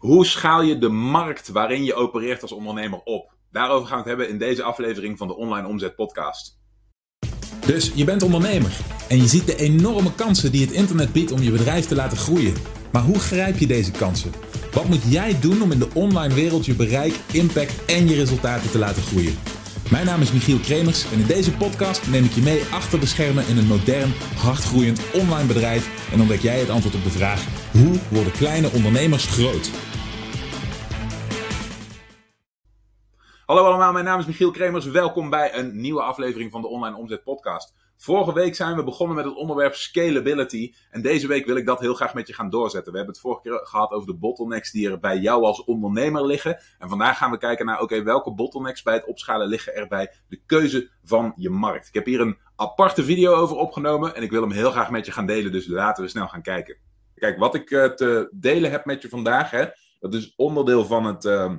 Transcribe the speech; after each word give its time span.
Hoe 0.00 0.26
schaal 0.26 0.62
je 0.62 0.78
de 0.78 0.88
markt 0.88 1.48
waarin 1.48 1.84
je 1.84 1.94
opereert 1.94 2.42
als 2.42 2.52
ondernemer 2.52 3.00
op? 3.04 3.32
Daarover 3.50 3.88
gaan 3.88 4.02
we 4.02 4.08
het 4.08 4.18
hebben 4.18 4.28
in 4.28 4.38
deze 4.38 4.62
aflevering 4.62 5.18
van 5.18 5.28
de 5.28 5.36
Online 5.36 5.68
Omzet 5.68 5.94
Podcast. 5.94 6.58
Dus 7.66 7.92
je 7.94 8.04
bent 8.04 8.22
ondernemer 8.22 8.76
en 9.08 9.16
je 9.16 9.26
ziet 9.26 9.46
de 9.46 9.56
enorme 9.56 10.14
kansen 10.14 10.52
die 10.52 10.66
het 10.66 10.70
internet 10.70 11.12
biedt 11.12 11.32
om 11.32 11.42
je 11.42 11.50
bedrijf 11.50 11.86
te 11.86 11.94
laten 11.94 12.16
groeien. 12.16 12.54
Maar 12.92 13.02
hoe 13.02 13.18
grijp 13.18 13.58
je 13.58 13.66
deze 13.66 13.90
kansen? 13.90 14.32
Wat 14.72 14.88
moet 14.88 15.02
jij 15.08 15.40
doen 15.40 15.62
om 15.62 15.72
in 15.72 15.78
de 15.78 15.88
online 15.94 16.34
wereld 16.34 16.66
je 16.66 16.74
bereik, 16.74 17.14
impact 17.32 17.84
en 17.84 18.08
je 18.08 18.14
resultaten 18.14 18.70
te 18.70 18.78
laten 18.78 19.02
groeien? 19.02 19.38
Mijn 19.90 20.06
naam 20.06 20.20
is 20.20 20.32
Michiel 20.32 20.58
Kremers 20.58 21.04
en 21.12 21.18
in 21.18 21.26
deze 21.26 21.52
podcast 21.52 22.08
neem 22.10 22.24
ik 22.24 22.32
je 22.32 22.42
mee 22.42 22.62
achter 22.70 23.00
de 23.00 23.06
schermen 23.06 23.46
in 23.46 23.58
een 23.58 23.66
modern, 23.66 24.12
hardgroeiend 24.36 25.00
online 25.12 25.46
bedrijf 25.46 26.10
en 26.12 26.20
ontdek 26.20 26.40
jij 26.40 26.58
het 26.58 26.70
antwoord 26.70 26.94
op 26.94 27.04
de 27.04 27.10
vraag: 27.10 27.44
hoe 27.70 27.98
worden 28.08 28.32
kleine 28.32 28.70
ondernemers 28.70 29.26
groot? 29.26 29.70
Hallo 33.50 33.64
allemaal, 33.64 33.92
mijn 33.92 34.04
naam 34.04 34.18
is 34.18 34.26
Michiel 34.26 34.50
Kremers. 34.50 34.84
Welkom 34.84 35.30
bij 35.30 35.54
een 35.54 35.80
nieuwe 35.80 36.02
aflevering 36.02 36.50
van 36.50 36.60
de 36.60 36.68
Online 36.68 36.96
Omzet 36.96 37.22
Podcast. 37.22 37.74
Vorige 37.96 38.32
week 38.32 38.54
zijn 38.54 38.76
we 38.76 38.84
begonnen 38.84 39.16
met 39.16 39.24
het 39.24 39.34
onderwerp 39.34 39.74
scalability. 39.74 40.74
En 40.90 41.02
deze 41.02 41.26
week 41.26 41.46
wil 41.46 41.56
ik 41.56 41.66
dat 41.66 41.80
heel 41.80 41.94
graag 41.94 42.14
met 42.14 42.26
je 42.26 42.34
gaan 42.34 42.50
doorzetten. 42.50 42.92
We 42.92 42.98
hebben 42.98 43.14
het 43.14 43.24
vorige 43.24 43.42
keer 43.42 43.60
gehad 43.62 43.90
over 43.90 44.06
de 44.06 44.14
bottlenecks 44.14 44.70
die 44.70 44.90
er 44.90 44.98
bij 44.98 45.18
jou 45.18 45.44
als 45.44 45.64
ondernemer 45.64 46.26
liggen. 46.26 46.60
En 46.78 46.88
vandaag 46.88 47.18
gaan 47.18 47.30
we 47.30 47.38
kijken 47.38 47.66
naar, 47.66 47.80
oké, 47.80 48.02
welke 48.02 48.34
bottlenecks 48.34 48.82
bij 48.82 48.94
het 48.94 49.04
opschalen 49.04 49.48
liggen 49.48 49.74
er 49.74 49.88
bij 49.88 50.12
de 50.28 50.40
keuze 50.46 50.90
van 51.04 51.32
je 51.36 51.50
markt. 51.50 51.88
Ik 51.88 51.94
heb 51.94 52.06
hier 52.06 52.20
een 52.20 52.38
aparte 52.56 53.04
video 53.04 53.34
over 53.34 53.56
opgenomen 53.56 54.14
en 54.14 54.22
ik 54.22 54.30
wil 54.30 54.42
hem 54.42 54.52
heel 54.52 54.70
graag 54.70 54.90
met 54.90 55.06
je 55.06 55.12
gaan 55.12 55.26
delen. 55.26 55.52
Dus 55.52 55.66
laten 55.66 56.04
we 56.04 56.10
snel 56.10 56.28
gaan 56.28 56.42
kijken. 56.42 56.76
Kijk, 57.14 57.38
wat 57.38 57.54
ik 57.54 57.70
eh, 57.70 57.84
te 57.84 58.30
delen 58.34 58.70
heb 58.70 58.84
met 58.84 59.02
je 59.02 59.08
vandaag, 59.08 59.50
hè, 59.50 59.64
dat 60.00 60.14
is 60.14 60.32
onderdeel 60.36 60.84
van 60.84 61.04
het... 61.04 61.24
Uh, 61.24 61.52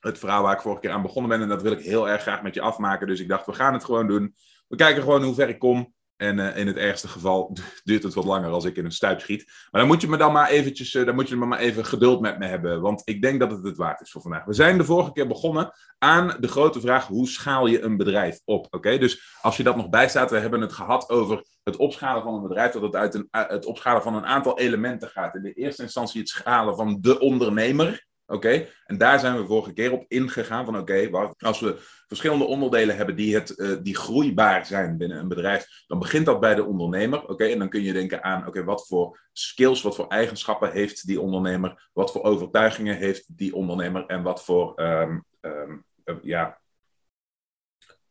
het 0.00 0.18
verhaal 0.18 0.42
waar 0.42 0.54
ik 0.54 0.60
vorige 0.60 0.80
keer 0.80 0.90
aan 0.90 1.02
begonnen 1.02 1.30
ben. 1.30 1.40
En 1.40 1.48
dat 1.48 1.62
wil 1.62 1.72
ik 1.72 1.84
heel 1.84 2.08
erg 2.08 2.22
graag 2.22 2.42
met 2.42 2.54
je 2.54 2.60
afmaken. 2.60 3.06
Dus 3.06 3.20
ik 3.20 3.28
dacht, 3.28 3.46
we 3.46 3.52
gaan 3.52 3.72
het 3.72 3.84
gewoon 3.84 4.06
doen. 4.06 4.34
We 4.68 4.76
kijken 4.76 5.02
gewoon 5.02 5.22
hoe 5.22 5.34
ver 5.34 5.48
ik 5.48 5.58
kom. 5.58 5.94
En 6.16 6.38
uh, 6.38 6.56
in 6.56 6.66
het 6.66 6.76
ergste 6.76 7.08
geval 7.08 7.56
duurt 7.84 8.02
het 8.02 8.14
wat 8.14 8.24
langer 8.24 8.50
als 8.50 8.64
ik 8.64 8.76
in 8.76 8.84
een 8.84 8.92
stuip 8.92 9.20
schiet. 9.20 9.44
Maar 9.70 9.80
dan 9.80 9.90
moet 9.90 10.00
je 10.00 10.08
me 10.08 10.16
dan 10.16 10.32
maar 10.32 10.48
eventjes, 10.48 10.94
uh, 10.94 11.06
dan 11.06 11.14
moet 11.14 11.28
je 11.28 11.36
maar 11.36 11.58
even 11.58 11.84
geduld 11.84 12.20
met 12.20 12.38
me 12.38 12.46
hebben. 12.46 12.80
Want 12.80 13.02
ik 13.04 13.22
denk 13.22 13.40
dat 13.40 13.50
het 13.50 13.64
het 13.64 13.76
waard 13.76 14.00
is 14.00 14.10
voor 14.10 14.22
vandaag. 14.22 14.44
We 14.44 14.52
zijn 14.52 14.78
de 14.78 14.84
vorige 14.84 15.12
keer 15.12 15.26
begonnen 15.26 15.72
aan 15.98 16.36
de 16.40 16.48
grote 16.48 16.80
vraag: 16.80 17.06
hoe 17.06 17.28
schaal 17.28 17.66
je 17.66 17.82
een 17.82 17.96
bedrijf 17.96 18.40
op? 18.44 18.66
Oké, 18.70 18.98
dus 18.98 19.36
als 19.40 19.56
je 19.56 19.62
dat 19.62 19.76
nog 19.76 19.88
bijstaat, 19.88 20.30
we 20.30 20.38
hebben 20.38 20.60
het 20.60 20.72
gehad 20.72 21.08
over 21.10 21.44
het 21.62 21.76
opschalen 21.76 22.22
van 22.22 22.34
een 22.34 22.42
bedrijf. 22.42 22.72
Dat 22.72 22.82
het 22.82 22.96
uit 22.96 23.14
een, 23.14 23.28
uh, 23.30 23.48
het 23.48 23.64
opschalen 23.64 24.02
van 24.02 24.14
een 24.14 24.26
aantal 24.26 24.58
elementen 24.58 25.08
gaat. 25.08 25.34
In 25.34 25.42
de 25.42 25.52
eerste 25.52 25.82
instantie 25.82 26.20
het 26.20 26.28
schalen 26.28 26.76
van 26.76 26.98
de 27.00 27.18
ondernemer. 27.18 28.06
Oké, 28.28 28.66
en 28.86 28.98
daar 28.98 29.18
zijn 29.18 29.36
we 29.36 29.46
vorige 29.46 29.72
keer 29.72 29.92
op 29.92 30.04
ingegaan 30.08 30.64
van 30.64 30.78
oké, 30.78 31.10
als 31.38 31.60
we 31.60 31.76
verschillende 32.06 32.44
onderdelen 32.44 32.96
hebben 32.96 33.16
die, 33.16 33.34
het, 33.34 33.58
uh, 33.58 33.76
die 33.82 33.96
groeibaar 33.96 34.66
zijn 34.66 34.96
binnen 34.96 35.18
een 35.18 35.28
bedrijf, 35.28 35.84
dan 35.86 35.98
begint 35.98 36.26
dat 36.26 36.40
bij 36.40 36.54
de 36.54 36.64
ondernemer. 36.64 37.28
Oké, 37.28 37.44
en 37.44 37.58
dan 37.58 37.68
kun 37.68 37.82
je 37.82 37.92
denken 37.92 38.22
aan 38.22 38.46
oké, 38.46 38.64
wat 38.64 38.86
voor 38.86 39.28
skills, 39.32 39.82
wat 39.82 39.94
voor 39.94 40.06
eigenschappen 40.08 40.72
heeft 40.72 41.06
die 41.06 41.20
ondernemer, 41.20 41.88
wat 41.92 42.12
voor 42.12 42.22
overtuigingen 42.22 42.96
heeft 42.96 43.36
die 43.36 43.54
ondernemer 43.54 44.06
en 44.06 44.22
wat 44.22 44.44
voor 44.44 44.80
um, 44.80 45.24
um, 45.40 45.84
uh, 46.04 46.14
ja, 46.22 46.58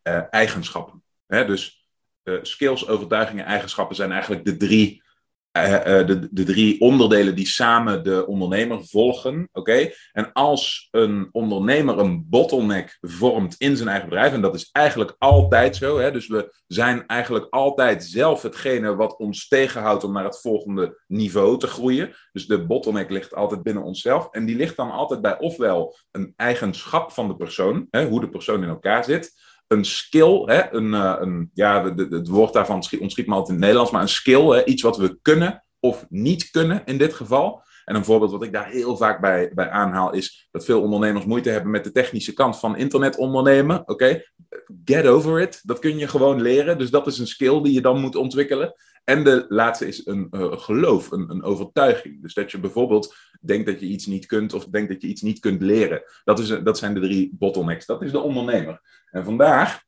uh, 0.03 0.21
eigenschappen. 0.29 1.03
Hè? 1.27 1.45
Dus 1.45 1.89
skills, 2.41 2.87
overtuigingen, 2.87 3.45
eigenschappen 3.45 3.95
zijn 3.95 4.11
eigenlijk 4.11 4.45
de 4.45 4.57
drie 4.57 5.03
de, 5.61 6.27
de, 6.31 6.43
drie 6.43 6.81
onderdelen 6.81 7.35
die 7.35 7.47
samen 7.47 8.03
de 8.03 8.27
ondernemer 8.27 8.85
volgen. 8.85 9.49
Oké? 9.51 9.89
En 10.11 10.33
als 10.33 10.87
een 10.91 11.29
ondernemer 11.31 11.99
een 11.99 12.25
bottleneck 12.29 12.97
vormt 13.01 13.55
in 13.57 13.77
zijn 13.77 13.89
eigen 13.89 14.09
bedrijf, 14.09 14.33
en 14.33 14.41
dat 14.41 14.55
is 14.55 14.69
eigenlijk 14.71 15.15
altijd 15.17 15.75
zo, 15.75 15.99
hè, 15.99 16.11
dus 16.11 16.27
we 16.27 16.55
zijn 16.67 17.07
eigenlijk 17.07 17.47
altijd 17.49 18.03
zelf 18.03 18.41
hetgene 18.41 18.95
wat 18.95 19.17
ons 19.17 19.47
tegenhoudt 19.47 20.03
om 20.03 20.13
naar 20.13 20.23
het 20.23 20.41
volgende 20.41 21.01
niveau 21.07 21.59
te 21.59 21.67
groeien. 21.67 22.15
Dus 22.31 22.47
de 22.47 22.65
bottleneck 22.65 23.09
ligt 23.09 23.35
altijd 23.35 23.63
binnen 23.63 23.83
onszelf. 23.83 24.27
En 24.31 24.45
die 24.45 24.55
ligt 24.55 24.75
dan 24.75 24.91
altijd 24.91 25.21
bij 25.21 25.39
ofwel 25.39 25.97
een 26.11 26.33
eigenschap 26.35 27.11
van 27.11 27.27
de 27.27 27.35
persoon, 27.35 27.87
hè, 27.89 28.07
hoe 28.07 28.19
de 28.19 28.29
persoon 28.29 28.63
in 28.63 28.69
elkaar 28.69 29.03
zit 29.03 29.53
een 29.67 29.85
skill, 29.85 30.41
hè, 30.45 30.73
een, 30.73 30.93
uh, 30.93 31.15
een, 31.19 31.49
ja, 31.53 31.89
de, 31.89 32.07
de, 32.07 32.15
het 32.15 32.27
woord 32.27 32.53
daarvan 32.53 32.75
ontschiet 32.75 33.27
me 33.27 33.33
altijd 33.33 33.47
in 33.47 33.53
het 33.53 33.59
Nederlands, 33.63 33.91
maar 33.91 34.01
een 34.01 34.07
skill, 34.07 34.45
hè, 34.45 34.65
iets 34.65 34.81
wat 34.81 34.97
we 34.97 35.17
kunnen 35.21 35.63
of 35.79 36.05
niet 36.09 36.51
kunnen 36.51 36.81
in 36.85 36.97
dit 36.97 37.13
geval. 37.13 37.63
En 37.85 37.95
een 37.95 38.05
voorbeeld 38.05 38.31
wat 38.31 38.43
ik 38.43 38.53
daar 38.53 38.69
heel 38.69 38.97
vaak 38.97 39.21
bij, 39.21 39.51
bij 39.53 39.69
aanhaal 39.69 40.13
is 40.13 40.47
dat 40.51 40.65
veel 40.65 40.81
ondernemers 40.81 41.25
moeite 41.25 41.49
hebben 41.49 41.71
met 41.71 41.83
de 41.83 41.91
technische 41.91 42.33
kant 42.33 42.59
van 42.59 42.77
internet 42.77 43.17
ondernemen. 43.17 43.87
Oké, 43.87 44.23
get 44.85 45.07
over 45.07 45.41
it. 45.41 45.59
Dat 45.63 45.79
kun 45.79 45.97
je 45.97 46.07
gewoon 46.07 46.41
leren. 46.41 46.77
Dus 46.77 46.89
dat 46.89 47.07
is 47.07 47.19
een 47.19 47.27
skill 47.27 47.61
die 47.61 47.73
je 47.73 47.81
dan 47.81 48.01
moet 48.01 48.15
ontwikkelen. 48.15 48.73
En 49.05 49.23
de 49.23 49.45
laatste 49.49 49.87
is 49.87 50.05
een 50.05 50.27
uh, 50.31 50.51
geloof, 50.51 51.11
een, 51.11 51.29
een 51.29 51.43
overtuiging. 51.43 52.21
Dus 52.21 52.33
dat 52.33 52.51
je 52.51 52.59
bijvoorbeeld 52.59 53.15
denkt 53.41 53.65
dat 53.65 53.79
je 53.79 53.85
iets 53.85 54.05
niet 54.05 54.25
kunt 54.25 54.53
of 54.53 54.65
denkt 54.65 54.91
dat 54.91 55.01
je 55.01 55.07
iets 55.07 55.21
niet 55.21 55.39
kunt 55.39 55.61
leren. 55.61 56.03
Dat, 56.23 56.39
is, 56.39 56.47
dat 56.47 56.77
zijn 56.77 56.93
de 56.93 56.99
drie 56.99 57.29
bottlenecks. 57.33 57.85
Dat 57.85 58.01
is 58.01 58.11
de 58.11 58.19
ondernemer. 58.19 58.81
En 59.11 59.23
vandaag 59.23 59.83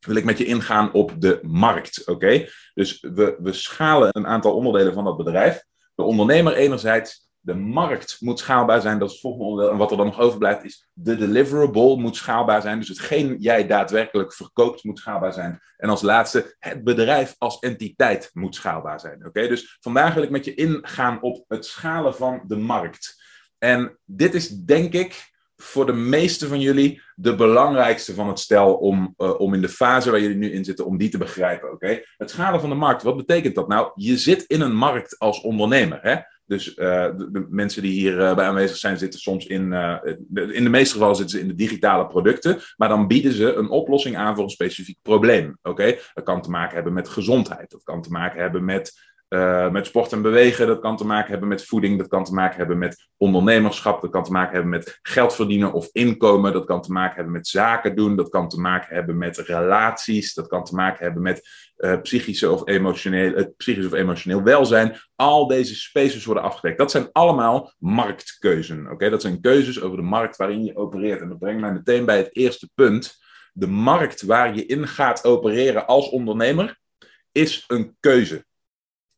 wil 0.00 0.16
ik 0.16 0.24
met 0.24 0.38
je 0.38 0.44
ingaan 0.44 0.92
op 0.92 1.12
de 1.18 1.38
markt. 1.42 2.06
Oké? 2.06 2.48
Dus 2.74 3.00
we, 3.00 3.36
we 3.38 3.52
schalen 3.52 4.08
een 4.12 4.26
aantal 4.26 4.54
onderdelen 4.54 4.92
van 4.92 5.04
dat 5.04 5.16
bedrijf. 5.16 5.64
De 5.94 6.02
ondernemer 6.02 6.52
enerzijds, 6.52 7.25
de 7.46 7.54
markt 7.54 8.16
moet 8.20 8.38
schaalbaar 8.38 8.80
zijn, 8.80 8.98
dat 8.98 9.08
is 9.08 9.12
het 9.14 9.22
volgende 9.22 9.46
onderdeel. 9.46 9.72
En 9.72 9.78
wat 9.78 9.90
er 9.90 9.96
dan 9.96 10.06
nog 10.06 10.20
overblijft 10.20 10.64
is, 10.64 10.88
de 10.92 11.16
deliverable 11.16 11.96
moet 11.96 12.16
schaalbaar 12.16 12.62
zijn. 12.62 12.78
Dus 12.78 12.88
hetgeen 12.88 13.36
jij 13.38 13.66
daadwerkelijk 13.66 14.34
verkoopt 14.34 14.84
moet 14.84 14.98
schaalbaar 14.98 15.32
zijn. 15.32 15.60
En 15.76 15.88
als 15.88 16.02
laatste, 16.02 16.56
het 16.58 16.84
bedrijf 16.84 17.34
als 17.38 17.58
entiteit 17.58 18.30
moet 18.32 18.54
schaalbaar 18.54 19.00
zijn. 19.00 19.26
Oké? 19.26 19.48
Dus 19.48 19.76
vandaag 19.80 20.14
wil 20.14 20.22
ik 20.22 20.30
met 20.30 20.44
je 20.44 20.54
ingaan 20.54 21.22
op 21.22 21.44
het 21.48 21.66
schalen 21.66 22.14
van 22.14 22.42
de 22.46 22.56
markt. 22.56 23.22
En 23.58 23.98
dit 24.04 24.34
is 24.34 24.48
denk 24.48 24.92
ik 24.92 25.34
voor 25.56 25.86
de 25.86 25.92
meeste 25.92 26.48
van 26.48 26.60
jullie 26.60 27.02
de 27.14 27.34
belangrijkste 27.34 28.14
van 28.14 28.28
het 28.28 28.38
stel 28.38 28.74
om, 28.74 29.14
uh, 29.18 29.40
om 29.40 29.54
in 29.54 29.60
de 29.60 29.68
fase 29.68 30.10
waar 30.10 30.20
jullie 30.20 30.36
nu 30.36 30.52
in 30.52 30.64
zitten, 30.64 30.86
om 30.86 30.98
die 30.98 31.08
te 31.08 31.18
begrijpen. 31.18 31.72
Oké? 31.72 32.02
Het 32.16 32.30
schalen 32.30 32.60
van 32.60 32.68
de 32.68 32.74
markt, 32.74 33.02
wat 33.02 33.16
betekent 33.16 33.54
dat 33.54 33.68
nou? 33.68 33.90
Je 33.94 34.18
zit 34.18 34.44
in 34.46 34.60
een 34.60 34.74
markt 34.74 35.18
als 35.18 35.40
ondernemer. 35.40 35.98
Hè? 36.02 36.16
Dus 36.46 36.68
uh, 36.68 36.76
de, 37.16 37.46
mensen 37.48 37.82
die 37.82 37.92
hier 37.92 38.18
uh, 38.18 38.34
bij 38.34 38.46
aanwezig 38.46 38.76
zijn, 38.76 38.98
zitten 38.98 39.20
soms 39.20 39.46
in, 39.46 39.72
in 40.32 40.64
de 40.64 40.70
meeste 40.70 40.92
gevallen 40.92 41.16
zitten 41.16 41.38
ze 41.38 41.42
in 41.42 41.48
de 41.48 41.54
digitale 41.54 42.06
producten, 42.06 42.60
maar 42.76 42.88
dan 42.88 43.06
bieden 43.06 43.32
ze 43.32 43.54
een 43.54 43.70
oplossing 43.70 44.16
aan 44.16 44.34
voor 44.34 44.44
een 44.44 44.50
specifiek 44.50 44.98
probleem. 45.02 45.58
Oké? 45.62 45.96
Dat 46.14 46.24
kan 46.24 46.42
te 46.42 46.50
maken 46.50 46.74
hebben 46.74 46.92
met 46.92 47.08
gezondheid, 47.08 47.70
dat 47.70 47.82
kan 47.82 48.02
te 48.02 48.10
maken 48.10 48.40
hebben 48.40 48.64
met 48.64 49.14
uh, 49.28 49.70
met 49.70 49.86
sport 49.86 50.12
en 50.12 50.22
bewegen, 50.22 50.66
dat 50.66 50.80
kan 50.80 50.96
te 50.96 51.06
maken 51.06 51.30
hebben 51.30 51.48
met 51.48 51.64
voeding, 51.64 51.98
dat 51.98 52.08
kan 52.08 52.24
te 52.24 52.34
maken 52.34 52.56
hebben 52.56 52.78
met 52.78 53.08
ondernemerschap, 53.16 54.00
dat 54.00 54.10
kan 54.10 54.24
te 54.24 54.32
maken 54.32 54.52
hebben 54.52 54.70
met 54.70 54.98
geld 55.02 55.34
verdienen 55.34 55.72
of 55.72 55.88
inkomen, 55.92 56.52
dat 56.52 56.64
kan 56.64 56.82
te 56.82 56.92
maken 56.92 57.14
hebben 57.14 57.32
met 57.32 57.48
zaken 57.48 57.96
doen, 57.96 58.16
dat 58.16 58.28
kan 58.28 58.48
te 58.48 58.60
maken 58.60 58.94
hebben 58.94 59.18
met 59.18 59.38
relaties, 59.38 60.34
dat 60.34 60.46
kan 60.46 60.64
te 60.64 60.74
maken 60.74 61.04
hebben 61.04 61.22
met 61.22 61.48
uh, 61.76 62.00
psychische 62.00 62.50
of 62.50 62.68
emotioneel, 62.68 63.38
uh, 63.38 63.44
psychisch 63.56 63.86
of 63.86 63.92
emotioneel 63.92 64.42
welzijn. 64.42 64.96
Al 65.14 65.46
deze 65.46 65.74
spaces 65.74 66.24
worden 66.24 66.42
afgedekt. 66.42 66.78
Dat 66.78 66.90
zijn 66.90 67.08
allemaal 67.12 67.74
marktkeuzen. 67.78 68.90
Oké, 68.90 69.10
dat 69.10 69.22
zijn 69.22 69.40
keuzes 69.40 69.80
over 69.80 69.96
de 69.96 70.02
markt 70.02 70.36
waarin 70.36 70.64
je 70.64 70.76
opereert. 70.76 71.20
En 71.20 71.28
dat 71.28 71.38
brengt 71.38 71.60
mij 71.60 71.72
meteen 71.72 72.04
bij 72.04 72.16
het 72.16 72.36
eerste 72.36 72.70
punt. 72.74 73.24
De 73.52 73.66
markt 73.66 74.22
waar 74.22 74.54
je 74.54 74.66
in 74.66 74.88
gaat 74.88 75.24
opereren 75.24 75.86
als 75.86 76.08
ondernemer 76.08 76.78
is 77.32 77.64
een 77.66 77.96
keuze. 78.00 78.44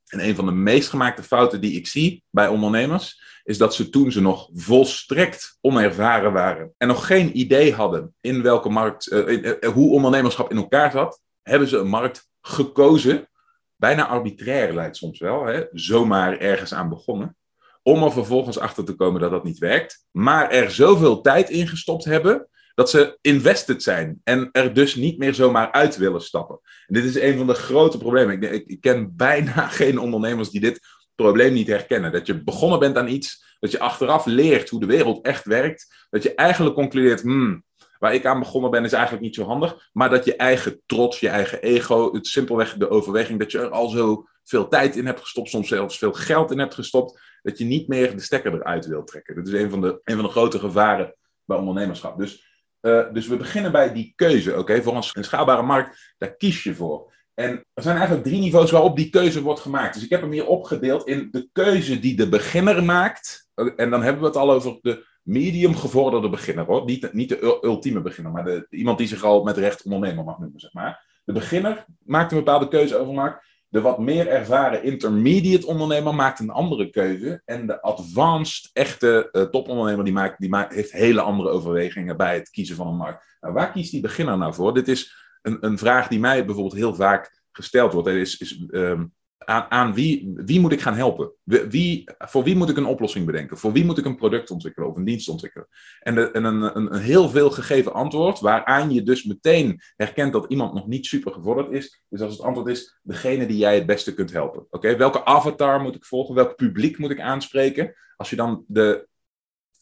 En 0.08 0.24
een 0.24 0.34
van 0.34 0.46
de 0.46 0.52
meest 0.52 0.88
gemaakte 0.88 1.22
fouten 1.22 1.60
die 1.60 1.76
ik 1.76 1.86
zie 1.86 2.24
bij 2.30 2.48
ondernemers, 2.48 3.22
is 3.44 3.58
dat 3.58 3.74
ze 3.74 3.90
toen 3.90 4.12
ze 4.12 4.20
nog 4.20 4.48
volstrekt 4.54 5.58
onervaren 5.60 6.32
waren 6.32 6.74
en 6.76 6.88
nog 6.88 7.06
geen 7.06 7.38
idee 7.38 7.74
hadden 7.74 8.14
in 8.20 8.42
welke 8.42 8.68
markt, 8.68 9.12
uh, 9.12 9.28
in, 9.28 9.44
uh, 9.44 9.70
hoe 9.72 9.92
ondernemerschap 9.92 10.50
in 10.50 10.56
elkaar 10.56 10.90
zat, 10.90 11.20
hebben 11.42 11.68
ze 11.68 11.78
een 11.78 11.88
markt 11.88 12.28
gekozen, 12.40 13.28
bijna 13.76 14.06
arbitrair 14.06 14.74
lijkt 14.74 14.96
soms 14.96 15.18
wel, 15.18 15.44
hè, 15.44 15.64
zomaar 15.72 16.38
ergens 16.38 16.74
aan 16.74 16.88
begonnen, 16.88 17.36
om 17.82 18.02
er 18.02 18.12
vervolgens 18.12 18.58
achter 18.58 18.84
te 18.84 18.94
komen 18.94 19.20
dat 19.20 19.30
dat 19.30 19.44
niet 19.44 19.58
werkt, 19.58 20.06
maar 20.10 20.50
er 20.50 20.70
zoveel 20.70 21.20
tijd 21.20 21.50
in 21.50 21.68
gestopt 21.68 22.04
hebben 22.04 22.48
dat 22.78 22.90
ze 22.90 23.18
invested 23.20 23.82
zijn 23.82 24.20
en 24.24 24.48
er 24.52 24.74
dus 24.74 24.94
niet 24.94 25.18
meer 25.18 25.34
zomaar 25.34 25.72
uit 25.72 25.96
willen 25.96 26.20
stappen. 26.20 26.60
En 26.86 26.94
dit 26.94 27.04
is 27.04 27.20
een 27.20 27.36
van 27.36 27.46
de 27.46 27.54
grote 27.54 27.98
problemen. 27.98 28.34
Ik, 28.34 28.50
ik, 28.50 28.66
ik, 28.66 28.80
ken 28.80 29.16
bijna 29.16 29.68
geen 29.80 29.98
ondernemers 29.98 30.50
die 30.50 30.60
dit 30.60 30.80
probleem 31.14 31.52
niet 31.52 31.66
herkennen. 31.66 32.12
Dat 32.12 32.26
je 32.26 32.44
begonnen 32.44 32.78
bent 32.78 32.96
aan 32.96 33.08
iets, 33.08 33.56
dat 33.60 33.70
je 33.70 33.78
achteraf 33.78 34.26
leert 34.26 34.68
hoe 34.68 34.80
de 34.80 34.86
wereld 34.86 35.24
echt 35.24 35.44
werkt, 35.44 36.06
dat 36.10 36.22
je 36.22 36.34
eigenlijk 36.34 36.74
concludeert, 36.74 37.20
hmm, 37.20 37.64
waar 37.98 38.14
ik 38.14 38.26
aan 38.26 38.38
begonnen 38.38 38.70
ben 38.70 38.84
is 38.84 38.92
eigenlijk 38.92 39.24
niet 39.24 39.34
zo 39.34 39.44
handig, 39.44 39.88
maar 39.92 40.10
dat 40.10 40.24
je 40.24 40.36
eigen 40.36 40.80
trots, 40.86 41.20
je 41.20 41.28
eigen 41.28 41.62
ego, 41.62 42.12
het 42.12 42.26
simpelweg 42.26 42.76
de 42.76 42.90
overweging 42.90 43.38
dat 43.38 43.52
je 43.52 43.58
er 43.58 43.70
al 43.70 43.88
zo 43.88 44.26
veel 44.44 44.68
tijd 44.68 44.96
in 44.96 45.06
hebt 45.06 45.20
gestopt, 45.20 45.48
soms 45.48 45.68
zelfs 45.68 45.98
veel 45.98 46.12
geld 46.12 46.50
in 46.50 46.58
hebt 46.58 46.74
gestopt, 46.74 47.20
dat 47.42 47.58
je 47.58 47.64
niet 47.64 47.88
meer 47.88 48.16
de 48.16 48.22
stekker 48.22 48.54
eruit 48.54 48.86
wilt 48.86 49.06
trekken. 49.06 49.34
Dat 49.34 49.46
is 49.46 49.52
een 49.52 49.70
van 49.70 49.80
de, 49.80 50.00
een 50.04 50.16
van 50.16 50.24
de 50.24 50.30
grote 50.30 50.58
gevaren 50.58 51.14
bij 51.44 51.56
ondernemerschap. 51.56 52.18
Dus, 52.18 52.47
uh, 52.80 53.12
dus 53.12 53.26
we 53.26 53.36
beginnen 53.36 53.72
bij 53.72 53.92
die 53.92 54.12
keuze. 54.16 54.58
Oké, 54.58 54.82
Voor 54.82 54.96
een, 54.96 55.24
schaalbare 55.24 55.62
markt, 55.62 56.14
daar 56.18 56.36
kies 56.36 56.62
je 56.62 56.74
voor. 56.74 57.12
En 57.34 57.64
er 57.74 57.82
zijn 57.82 57.96
eigenlijk 57.96 58.26
drie 58.26 58.40
niveaus 58.40 58.70
waarop 58.70 58.96
die 58.96 59.10
keuze 59.10 59.42
wordt 59.42 59.60
gemaakt. 59.60 59.94
Dus 59.94 60.04
ik 60.04 60.10
heb 60.10 60.20
hem 60.20 60.32
hier 60.32 60.46
opgedeeld 60.46 61.06
in 61.06 61.28
de 61.30 61.48
keuze 61.52 62.00
die 62.00 62.16
de 62.16 62.28
beginner 62.28 62.84
maakt. 62.84 63.48
En 63.76 63.90
dan 63.90 64.02
hebben 64.02 64.22
we 64.22 64.28
het 64.28 64.36
al 64.36 64.50
over 64.50 64.78
de 64.82 65.06
medium 65.22 65.74
gevorderde 65.74 66.28
beginner 66.28 66.64
hoor. 66.64 66.84
Niet, 66.84 67.12
niet 67.12 67.28
de 67.28 67.58
ultieme 67.62 68.00
beginner, 68.00 68.32
maar 68.32 68.44
de, 68.44 68.66
iemand 68.70 68.98
die 68.98 69.06
zich 69.06 69.24
al 69.24 69.42
met 69.42 69.56
recht 69.56 69.82
ondernemer 69.82 70.24
mag 70.24 70.38
noemen, 70.38 70.60
zeg 70.60 70.72
maar. 70.72 71.20
De 71.24 71.32
beginner 71.32 71.84
maakt 72.04 72.32
een 72.32 72.38
bepaalde 72.38 72.68
keuze 72.68 72.96
over 72.96 73.14
markt. 73.14 73.44
De 73.70 73.80
wat 73.80 73.98
meer 73.98 74.28
ervaren 74.28 74.82
intermediate 74.82 75.66
ondernemer 75.66 76.14
maakt 76.14 76.38
een 76.38 76.50
andere 76.50 76.90
keuze. 76.90 77.42
En 77.44 77.66
de 77.66 77.82
advanced, 77.82 78.70
echte 78.72 79.28
uh, 79.32 79.42
topondernemer 79.42 80.04
die, 80.04 80.12
maakt, 80.12 80.40
die 80.40 80.48
maakt, 80.48 80.74
heeft 80.74 80.92
hele 80.92 81.20
andere 81.20 81.48
overwegingen 81.48 82.16
bij 82.16 82.34
het 82.34 82.50
kiezen 82.50 82.76
van 82.76 82.86
een 82.86 82.96
markt. 82.96 83.36
Nou, 83.40 83.54
waar 83.54 83.72
kiest 83.72 83.90
die 83.90 84.00
beginner 84.00 84.38
nou 84.38 84.54
voor? 84.54 84.74
Dit 84.74 84.88
is 84.88 85.14
een, 85.42 85.56
een 85.60 85.78
vraag 85.78 86.08
die 86.08 86.20
mij 86.20 86.44
bijvoorbeeld 86.44 86.74
heel 86.74 86.94
vaak 86.94 87.42
gesteld 87.52 87.92
wordt. 87.92 88.08
Is, 88.08 88.38
is 88.38 88.64
um, 88.70 89.12
aan, 89.48 89.94
wie, 89.94 90.32
wie 90.34 90.60
moet 90.60 90.72
ik 90.72 90.80
gaan 90.80 90.94
helpen? 90.94 91.32
Wie, 91.44 92.10
voor 92.18 92.44
wie 92.44 92.56
moet 92.56 92.68
ik 92.68 92.76
een 92.76 92.86
oplossing 92.86 93.26
bedenken? 93.26 93.58
Voor 93.58 93.72
wie 93.72 93.84
moet 93.84 93.98
ik 93.98 94.04
een 94.04 94.16
product 94.16 94.50
ontwikkelen 94.50 94.88
of 94.88 94.96
een 94.96 95.04
dienst 95.04 95.28
ontwikkelen? 95.28 95.68
En 96.00 96.16
een, 96.16 96.44
een, 96.44 96.76
een, 96.76 96.98
heel 97.00 97.28
veel 97.28 97.50
gegeven 97.50 97.92
antwoord, 97.92 98.40
waaraan 98.40 98.90
je 98.90 99.02
dus 99.02 99.24
meteen 99.24 99.80
herkent 99.96 100.32
dat 100.32 100.46
iemand 100.48 100.74
nog 100.74 100.86
niet 100.86 101.06
super 101.06 101.32
gevorderd 101.32 101.72
is. 101.72 102.02
Dus 102.08 102.20
als 102.20 102.32
het 102.32 102.42
antwoord 102.42 102.68
is, 102.68 102.98
degene 103.02 103.46
die 103.46 103.56
jij 103.56 103.74
het 103.74 103.86
beste 103.86 104.14
kunt 104.14 104.32
helpen. 104.32 104.66
Oké, 104.70 104.96
welke 104.96 105.24
avatar 105.24 105.80
moet 105.80 105.94
ik 105.94 106.04
volgen? 106.04 106.34
Welk 106.34 106.56
publiek 106.56 106.98
moet 106.98 107.10
ik 107.10 107.20
aanspreken? 107.20 107.94
Als 108.16 108.30
je 108.30 108.36
dan 108.36 108.64
de 108.66 109.08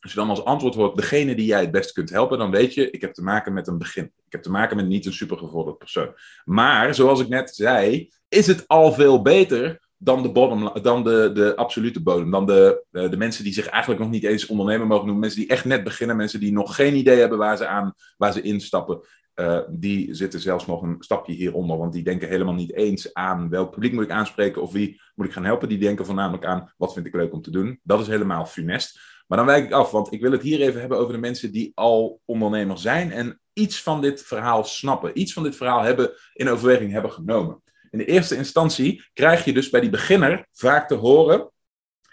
als 0.06 0.14
je 0.14 0.20
dan 0.20 0.30
als 0.30 0.44
antwoord 0.44 0.74
hoort 0.74 0.96
degene 0.96 1.34
die 1.34 1.46
jij 1.46 1.60
het 1.60 1.70
beste 1.70 1.92
kunt 1.92 2.10
helpen, 2.10 2.38
dan 2.38 2.50
weet 2.50 2.74
je, 2.74 2.90
ik 2.90 3.00
heb 3.00 3.14
te 3.14 3.22
maken 3.22 3.52
met 3.52 3.66
een 3.66 3.78
begin. 3.78 4.04
Ik 4.04 4.32
heb 4.32 4.42
te 4.42 4.50
maken 4.50 4.76
met 4.76 4.86
niet 4.86 5.06
een 5.06 5.12
supergevorderd 5.12 5.78
persoon. 5.78 6.14
Maar, 6.44 6.94
zoals 6.94 7.20
ik 7.20 7.28
net 7.28 7.54
zei, 7.54 8.10
is 8.28 8.46
het 8.46 8.68
al 8.68 8.92
veel 8.92 9.22
beter 9.22 9.80
dan 9.96 10.22
de, 10.22 10.32
bottom, 10.32 10.72
dan 10.82 11.04
de, 11.04 11.30
de 11.34 11.56
absolute 11.56 12.02
bodem. 12.02 12.30
Dan 12.30 12.46
de, 12.46 12.84
de, 12.90 13.08
de, 13.08 13.16
mensen 13.16 13.44
die 13.44 13.52
zich 13.52 13.66
eigenlijk 13.66 14.00
nog 14.02 14.10
niet 14.10 14.24
eens 14.24 14.46
ondernemer 14.46 14.86
mogen 14.86 15.04
noemen. 15.04 15.22
Mensen 15.22 15.40
die 15.40 15.50
echt 15.50 15.64
net 15.64 15.84
beginnen. 15.84 16.16
Mensen 16.16 16.40
die 16.40 16.52
nog 16.52 16.74
geen 16.74 16.94
idee 16.94 17.18
hebben 17.18 17.38
waar 17.38 17.56
ze, 17.56 17.66
aan, 17.66 17.94
waar 18.16 18.32
ze 18.32 18.42
instappen. 18.42 19.00
Uh, 19.40 19.60
die 19.68 20.14
zitten 20.14 20.40
zelfs 20.40 20.66
nog 20.66 20.82
een 20.82 20.96
stapje 20.98 21.32
hieronder. 21.32 21.78
Want 21.78 21.92
die 21.92 22.02
denken 22.02 22.28
helemaal 22.28 22.54
niet 22.54 22.72
eens 22.72 23.14
aan 23.14 23.48
welk 23.48 23.70
publiek 23.70 23.92
moet 23.92 24.04
ik 24.04 24.10
aanspreken. 24.10 24.62
Of 24.62 24.72
wie 24.72 25.00
moet 25.14 25.26
ik 25.26 25.32
gaan 25.32 25.44
helpen. 25.44 25.68
Die 25.68 25.78
denken 25.78 26.06
voornamelijk 26.06 26.44
aan 26.44 26.72
wat 26.76 26.92
vind 26.92 27.06
ik 27.06 27.14
leuk 27.14 27.32
om 27.32 27.42
te 27.42 27.50
doen. 27.50 27.80
Dat 27.82 28.00
is 28.00 28.06
helemaal 28.06 28.46
funest. 28.46 29.00
Maar 29.26 29.38
dan 29.38 29.46
wijk 29.46 29.64
ik 29.64 29.72
af. 29.72 29.90
Want 29.90 30.12
ik 30.12 30.20
wil 30.20 30.32
het 30.32 30.42
hier 30.42 30.60
even 30.60 30.80
hebben 30.80 30.98
over 30.98 31.12
de 31.12 31.18
mensen 31.18 31.52
die 31.52 31.72
al 31.74 32.20
ondernemer 32.24 32.78
zijn. 32.78 33.12
En 33.12 33.40
iets 33.52 33.82
van 33.82 34.00
dit 34.00 34.22
verhaal 34.22 34.64
snappen. 34.64 35.18
Iets 35.18 35.32
van 35.32 35.42
dit 35.42 35.56
verhaal 35.56 35.82
hebben 35.82 36.10
in 36.32 36.48
overweging 36.48 36.92
hebben 36.92 37.12
genomen. 37.12 37.62
In 37.90 37.98
de 37.98 38.04
eerste 38.04 38.36
instantie 38.36 39.04
krijg 39.12 39.44
je 39.44 39.52
dus 39.52 39.70
bij 39.70 39.80
die 39.80 39.90
beginner 39.90 40.46
vaak 40.52 40.88
te 40.88 40.94
horen. 40.94 41.50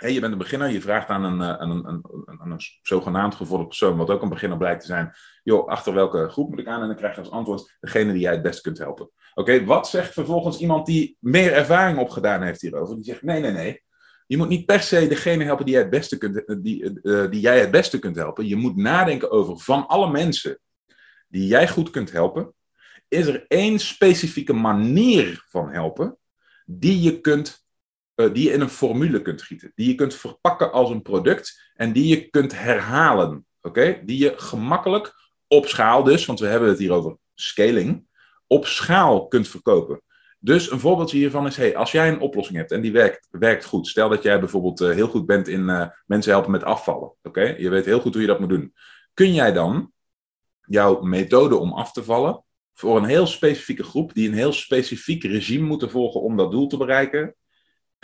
Hey, 0.04 0.14
je 0.14 0.20
bent 0.20 0.32
een 0.32 0.38
beginner, 0.38 0.70
je 0.70 0.82
vraagt 0.82 1.08
aan 1.08 1.24
een, 1.24 1.42
eh, 1.42 1.56
een, 1.60 1.88
een, 1.88 2.04
een, 2.52 2.60
zogenaamd 2.82 3.36
gevorderd 3.36 3.68
persoon, 3.70 3.98
wat 3.98 4.10
ook 4.10 4.22
een 4.22 4.30
beginner 4.30 4.58
blijkt 4.58 4.82
te 4.82 4.86
zijn. 4.86 5.14
Joh, 5.44 5.68
achter 5.68 5.94
welke 5.94 6.30
groep 6.30 6.50
moet 6.50 6.60
ik 6.60 6.68
aan? 6.68 6.82
En 6.82 6.88
dan 6.88 6.96
krijg 6.96 7.16
je 7.16 7.22
als 7.22 7.32
antwoord 7.32 7.78
degene 7.80 8.12
die 8.12 8.22
jij 8.22 8.32
het 8.32 8.42
best 8.42 8.62
kunt 8.62 8.78
helpen. 8.78 9.10
Oké, 9.34 9.66
wat 9.66 9.88
zegt 9.88 10.14
vervolgens 10.14 10.60
iemand 10.60 10.86
die 10.86 11.18
meer 11.20 11.54
ervaring 11.54 11.98
opgedaan 11.98 12.42
heeft 12.42 12.62
hierover? 12.62 12.96
Die 12.96 13.04
zegt: 13.04 13.22
nee, 13.22 13.40
nee, 13.40 13.52
nee. 13.52 13.84
Je 14.28 14.38
moet 14.38 14.48
niet 14.48 14.66
per 14.66 14.82
se 14.82 15.08
degene 15.08 15.44
helpen 15.44 15.66
die 15.66 15.74
jij 15.74 15.84
het 15.84 15.92
beste 15.92 16.18
kunt, 16.18 16.46
eh, 16.46 16.56
die, 16.62 17.00
uh, 17.02 17.30
die 17.30 17.40
jij 17.40 17.60
het 17.60 17.72
beste 17.72 18.00
kunt 18.00 18.16
helpen. 18.16 18.48
Je 18.48 18.56
moet 18.56 18.76
nadenken 18.76 19.32
over 19.32 19.60
van 19.60 19.88
alle 19.88 20.12
mensen 20.12 20.60
die 21.28 21.48
jij 21.48 21.68
goed 21.68 21.90
kunt 21.90 22.12
helpen, 22.12 22.54
is 23.08 23.28
er 23.28 23.46
één 23.48 23.80
specifieke 23.80 24.54
manier 24.54 25.46
van 25.50 25.70
helpen 25.70 26.18
die 26.66 27.02
je, 27.02 27.20
kunt, 27.20 27.63
uh, 28.16 28.34
die 28.34 28.44
je 28.44 28.52
in 28.52 28.62
een 28.62 28.70
formule 28.70 29.22
kunt 29.22 29.42
gieten. 29.42 29.72
Die 29.76 29.88
je 29.88 29.96
kunt 29.96 30.14
verpakken 30.14 30.72
als 30.72 30.90
een 30.90 31.02
product 31.02 31.72
en 31.76 31.94
die 31.94 32.08
je 32.08 32.30
kunt 32.30 32.60
herhalen. 32.60 33.46
Oké? 33.62 34.02
Die 34.06 34.18
je 34.18 34.34
gemakkelijk 34.36 35.14
op 35.48 35.68
schaal 35.68 36.04
dus, 36.04 36.26
want 36.26 36.40
we 36.40 36.46
hebben 36.46 36.70
het 36.70 36.80
hier 36.80 36.92
over 36.92 37.18
scaling, 37.34 38.06
op 38.48 38.66
schaal 38.66 39.28
kunt 39.28 39.48
verkopen. 39.48 40.02
Dus 40.40 40.72
een 40.72 40.80
voorbeeldje 40.80 41.18
hiervan 41.18 41.46
is, 41.46 41.58
hey, 41.58 41.76
als 41.76 41.92
jij 41.92 42.10
een 42.10 42.20
oplossing 42.20 42.58
hebt 42.58 42.72
en 42.72 42.82
die 42.82 42.92
werkt, 42.92 43.28
werkt 43.32 43.66
goed. 43.66 43.88
Stel 43.88 44.10
dat 44.10 44.24
jij 44.24 44.40
bijvoorbeeld 44.40 44.82
uh, 44.82 44.90
heel 44.90 45.08
goed 45.08 45.26
bent 45.26 45.48
in 45.48 45.62
uh, 45.62 45.88
mensen 46.06 46.32
helpen 46.32 46.52
met 46.52 46.64
afvallen. 46.64 47.14
Oké? 47.22 47.56
Je 47.58 47.70
weet 47.70 47.86
heel 47.86 48.00
goed 48.00 48.14
hoe 48.14 48.22
je 48.22 48.28
dat 48.28 48.40
moet 48.40 48.50
doen. 48.50 48.74
Kun 49.14 49.34
jij 49.34 49.54
dan 49.54 49.92
jouw 50.66 51.02
methode 51.02 51.56
om 51.56 51.74
af 51.74 51.92
te 51.92 52.04
vallen 52.04 52.44
voor 52.74 52.98
een 52.98 53.06
heel 53.06 53.28
specifieke 53.28 53.84
groep 53.84 54.14
die 54.14 54.28
een 54.28 54.34
heel 54.34 54.54
specifiek 54.54 55.24
regime 55.24 55.68
moeten 55.68 55.90
volgen 55.90 56.22
om 56.22 56.38
dat 56.38 56.52
doel 56.52 56.68
te 56.68 56.78
bereiken, 56.78 57.36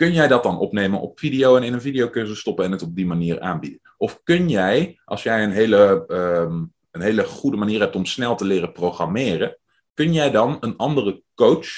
kun 0.00 0.12
jij 0.12 0.28
dat 0.28 0.42
dan 0.42 0.58
opnemen 0.58 1.00
op 1.00 1.18
video 1.18 1.56
en 1.56 1.62
in 1.62 1.72
een 1.72 1.80
videocursus 1.80 2.38
stoppen 2.38 2.64
en 2.64 2.70
het 2.70 2.82
op 2.82 2.94
die 2.94 3.06
manier 3.06 3.40
aanbieden? 3.40 3.80
Of 3.96 4.20
kun 4.22 4.48
jij, 4.48 5.00
als 5.04 5.22
jij 5.22 5.42
een 5.42 5.50
hele, 5.50 6.04
um, 6.08 6.72
een 6.90 7.00
hele 7.00 7.24
goede 7.24 7.56
manier 7.56 7.80
hebt 7.80 7.96
om 7.96 8.04
snel 8.04 8.36
te 8.36 8.44
leren 8.44 8.72
programmeren, 8.72 9.58
kun 9.94 10.12
jij 10.12 10.30
dan 10.30 10.56
een 10.60 10.76
andere 10.76 11.22
coach 11.34 11.68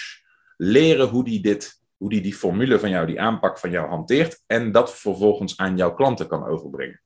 leren 0.56 1.08
hoe 1.08 1.24
die 1.24 1.40
dit, 1.40 1.82
hoe 1.96 2.08
die, 2.08 2.20
die 2.20 2.34
formule 2.34 2.78
van 2.78 2.90
jou, 2.90 3.06
die 3.06 3.20
aanpak 3.20 3.58
van 3.58 3.70
jou 3.70 3.88
hanteert 3.88 4.42
en 4.46 4.72
dat 4.72 4.94
vervolgens 4.94 5.56
aan 5.56 5.76
jouw 5.76 5.94
klanten 5.94 6.26
kan 6.26 6.46
overbrengen? 6.46 7.00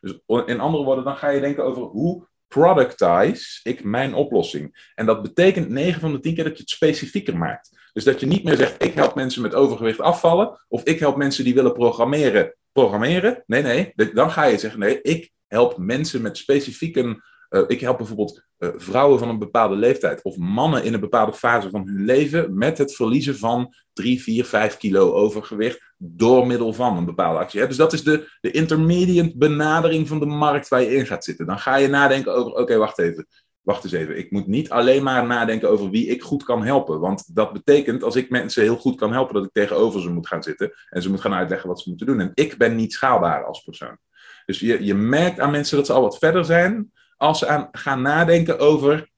Dus 0.00 0.18
in 0.46 0.60
andere 0.60 0.84
woorden, 0.84 1.04
dan 1.04 1.16
ga 1.16 1.28
je 1.28 1.40
denken 1.40 1.64
over 1.64 1.82
hoe 1.82 2.26
productize 2.54 3.60
ik 3.62 3.84
mijn 3.84 4.14
oplossing. 4.14 4.90
En 4.94 5.06
dat 5.06 5.22
betekent 5.22 5.68
9 5.68 6.00
van 6.00 6.12
de 6.12 6.20
10 6.20 6.34
keer 6.34 6.44
dat 6.44 6.56
je 6.56 6.60
het 6.60 6.70
specifieker 6.70 7.36
maakt. 7.36 7.90
Dus 7.92 8.04
dat 8.04 8.20
je 8.20 8.26
niet 8.26 8.44
meer 8.44 8.56
zegt, 8.56 8.82
ik 8.82 8.94
help 8.94 9.14
mensen 9.14 9.42
met 9.42 9.54
overgewicht 9.54 10.00
afvallen, 10.00 10.60
of 10.68 10.84
ik 10.84 10.98
help 10.98 11.16
mensen 11.16 11.44
die 11.44 11.54
willen 11.54 11.72
programmeren, 11.72 12.54
programmeren. 12.72 13.42
Nee, 13.46 13.62
nee, 13.62 13.92
dan 14.14 14.30
ga 14.30 14.44
je 14.44 14.58
zeggen, 14.58 14.80
nee, 14.80 15.02
ik 15.02 15.30
help 15.46 15.78
mensen 15.78 16.22
met 16.22 16.36
specifieke 16.36 17.22
uh, 17.50 17.62
ik 17.66 17.80
help 17.80 17.96
bijvoorbeeld 17.96 18.42
uh, 18.58 18.68
vrouwen 18.76 19.18
van 19.18 19.28
een 19.28 19.38
bepaalde 19.38 19.76
leeftijd 19.76 20.22
of 20.22 20.36
mannen 20.36 20.84
in 20.84 20.94
een 20.94 21.00
bepaalde 21.00 21.32
fase 21.32 21.70
van 21.70 21.86
hun 21.86 22.04
leven 22.04 22.58
met 22.58 22.78
het 22.78 22.94
verliezen 22.94 23.38
van 23.38 23.74
3, 23.92 24.22
4, 24.22 24.44
5 24.44 24.76
kilo 24.76 25.12
overgewicht 25.12 25.94
door 25.96 26.46
middel 26.46 26.72
van 26.72 26.96
een 26.96 27.04
bepaalde 27.04 27.38
actie. 27.38 27.66
Dus 27.66 27.76
dat 27.76 27.92
is 27.92 28.02
de, 28.02 28.30
de 28.40 28.50
intermediate 28.50 29.36
benadering 29.36 30.08
van 30.08 30.18
de 30.18 30.26
markt 30.26 30.68
waar 30.68 30.82
je 30.82 30.94
in 30.94 31.06
gaat 31.06 31.24
zitten. 31.24 31.46
Dan 31.46 31.58
ga 31.58 31.76
je 31.76 31.88
nadenken 31.88 32.34
over, 32.34 32.52
oké, 32.52 32.76
wacht 32.76 32.98
even. 32.98 33.26
Wacht 33.60 33.84
eens 33.84 33.92
even, 33.92 34.18
ik 34.18 34.30
moet 34.30 34.46
niet 34.46 34.70
alleen 34.70 35.02
maar 35.02 35.26
nadenken 35.26 35.70
over 35.70 35.90
wie 35.90 36.06
ik 36.06 36.22
goed 36.22 36.42
kan 36.42 36.64
helpen. 36.64 37.00
Want 37.00 37.34
dat 37.34 37.52
betekent, 37.52 38.02
als 38.02 38.16
ik 38.16 38.30
mensen 38.30 38.62
heel 38.62 38.76
goed 38.76 38.96
kan 38.96 39.12
helpen, 39.12 39.34
dat 39.34 39.44
ik 39.44 39.52
tegenover 39.52 40.00
ze 40.00 40.10
moet 40.10 40.26
gaan 40.26 40.42
zitten 40.42 40.72
en 40.88 41.02
ze 41.02 41.10
moet 41.10 41.20
gaan 41.20 41.34
uitleggen 41.34 41.68
wat 41.68 41.80
ze 41.80 41.88
moeten 41.88 42.06
doen. 42.06 42.20
En 42.20 42.30
ik 42.34 42.56
ben 42.56 42.76
niet 42.76 42.92
schaalbaar 42.92 43.44
als 43.44 43.62
persoon. 43.62 43.98
Dus 44.46 44.60
je, 44.60 44.84
je 44.84 44.94
merkt 44.94 45.40
aan 45.40 45.50
mensen 45.50 45.76
dat 45.76 45.86
ze 45.86 45.92
al 45.92 46.02
wat 46.02 46.18
verder 46.18 46.44
zijn, 46.44 46.92
als 47.20 47.38
ze 47.38 47.46
aan 47.46 47.68
gaan 47.72 48.02
nadenken 48.02 48.58
over, 48.58 49.10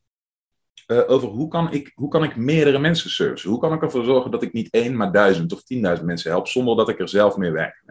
uh, 0.87 1.11
over 1.11 1.29
hoe, 1.29 1.49
kan 1.49 1.73
ik, 1.73 1.93
hoe 1.95 2.09
kan 2.09 2.25
ik 2.25 2.37
meerdere 2.37 2.79
mensen 2.79 3.11
servicen? 3.11 3.51
Hoe 3.51 3.61
kan 3.61 3.73
ik 3.73 3.83
ervoor 3.83 4.05
zorgen 4.05 4.31
dat 4.31 4.43
ik 4.43 4.53
niet 4.53 4.71
één, 4.71 4.97
maar 4.97 5.13
duizend 5.13 5.53
of 5.53 5.63
tienduizend 5.63 6.07
mensen 6.07 6.31
help, 6.31 6.49
zonder 6.49 6.77
dat 6.77 6.89
ik 6.89 7.01
er 7.01 7.09
zelf 7.09 7.37
mee 7.37 7.51
werk? 7.51 7.83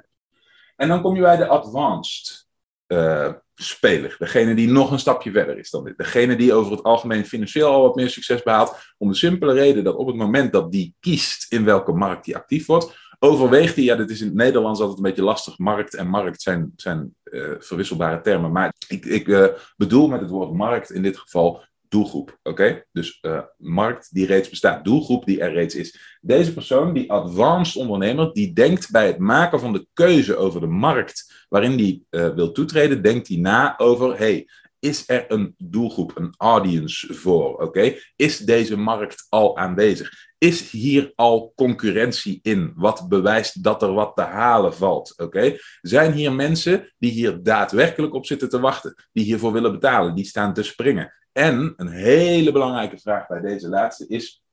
En 0.76 0.88
dan 0.88 1.02
kom 1.02 1.16
je 1.16 1.22
bij 1.22 1.38
de 1.38 1.48
advanced 1.48 2.48
uh, 2.88 3.34
speler. 3.56 4.16
Degene 4.20 4.54
die 4.54 4.68
nog 4.68 4.92
een 4.92 5.00
stapje 5.00 5.32
verder 5.32 5.58
is 5.58 5.70
dan 5.70 5.84
dit. 5.84 5.98
Degene 5.98 6.36
die 6.36 6.54
over 6.54 6.72
het 6.72 6.84
algemeen 6.84 7.26
financieel 7.26 7.70
al 7.70 7.82
wat 7.82 7.96
meer 7.96 8.10
succes 8.10 8.44
behaalt. 8.44 8.94
Om 8.98 9.08
de 9.08 9.16
simpele 9.16 9.54
reden 9.54 9.84
dat 9.84 9.96
op 9.96 10.08
het 10.08 10.16
moment 10.16 10.52
dat 10.52 10.72
die 10.72 10.96
kiest 11.00 11.52
in 11.52 11.66
welke 11.66 11.92
markt 11.92 12.26
die 12.26 12.36
actief 12.36 12.66
wordt, 12.66 12.98
overweegt 13.24 13.76
hij, 13.76 13.84
ja, 13.84 13.96
dit 13.96 14.10
is 14.10 14.22
in 14.22 14.28
het 14.28 14.36
Nederlands 14.36 14.80
altijd 14.80 14.98
een 14.98 15.04
beetje 15.04 15.24
lastig. 15.24 15.58
Markt 15.58 15.94
en 15.94 16.08
markt 16.08 16.42
zijn, 16.42 16.74
zijn 16.76 17.16
uh, 17.24 17.52
verwisselbare 17.60 18.22
termen. 18.22 18.52
Maar 18.52 18.74
ik, 18.88 19.06
ik 19.06 19.28
uh, 19.28 19.48
bedoel 19.78 20.08
met 20.08 20.22
het 20.22 20.30
woord 20.30 20.54
markt 20.54 20.92
in 20.92 21.02
dit 21.02 21.18
geval 21.18 21.64
doelgroep. 21.88 22.40
Oké? 22.44 22.84
Dus 22.92 23.20
uh, 23.22 23.40
markt 23.58 24.14
die 24.14 24.26
reeds 24.26 24.50
bestaat, 24.50 24.84
doelgroep 24.86 25.26
die 25.26 25.42
er 25.42 25.54
reeds 25.54 25.76
is. 25.76 26.18
Deze 26.22 26.54
persoon, 26.54 26.94
die 26.94 27.12
advanced 27.12 27.76
ondernemer, 27.76 28.34
die 28.34 28.54
denkt 28.54 28.92
bij 28.92 29.08
het 29.08 29.18
maken 29.18 29.60
van 29.60 29.74
de 29.74 29.88
keuze 29.94 30.36
over 30.36 30.60
de 30.60 30.68
markt 30.68 31.46
waarin 31.50 31.78
die 31.78 32.06
wil 32.10 32.52
toetreden, 32.52 33.02
denkt 33.02 33.28
hij 33.28 33.38
na 33.38 33.78
over, 33.78 34.18
hey, 34.18 34.48
is 34.80 35.04
er 35.08 35.26
een 35.28 35.56
doelgroep, 35.58 36.18
een 36.18 36.34
audience 36.38 37.14
voor? 37.14 37.58
Oké? 37.58 37.96
Is 38.16 38.38
deze 38.38 38.78
markt 38.78 39.26
al 39.30 39.58
aanwezig? 39.58 40.31
Is 40.44 40.72
hier 40.72 41.12
al 41.16 41.54
concurrentie 41.56 42.40
in? 42.42 42.74
Wat 42.76 43.10
bewijst 43.10 43.64
dat 43.64 43.82
er 43.82 43.94
wat 43.94 44.16
te 44.16 44.22
halen 44.22 44.74
valt? 44.74 45.14
Oké? 45.18 45.58
Zijn 45.82 46.12
hier 46.12 46.34
mensen 46.34 46.94
die 46.98 47.12
hier 47.12 47.44
daadwerkelijk 47.44 48.14
op 48.14 48.26
zitten 48.26 48.50
te 48.50 48.60
wachten, 48.60 48.96
die 49.12 49.24
hiervoor 49.24 49.52
willen 49.52 49.72
betalen, 49.72 50.16
die 50.16 50.26
staan 50.26 50.54
te 50.54 50.64
springen? 50.64 51.14
En 51.32 51.74
een 51.78 51.88
hele 51.88 52.52
belangrijke 52.52 52.98
vraag 52.98 53.28
bij 53.28 53.42
deze 53.42 53.68
laatste 53.68 54.08
is: 54.08 54.44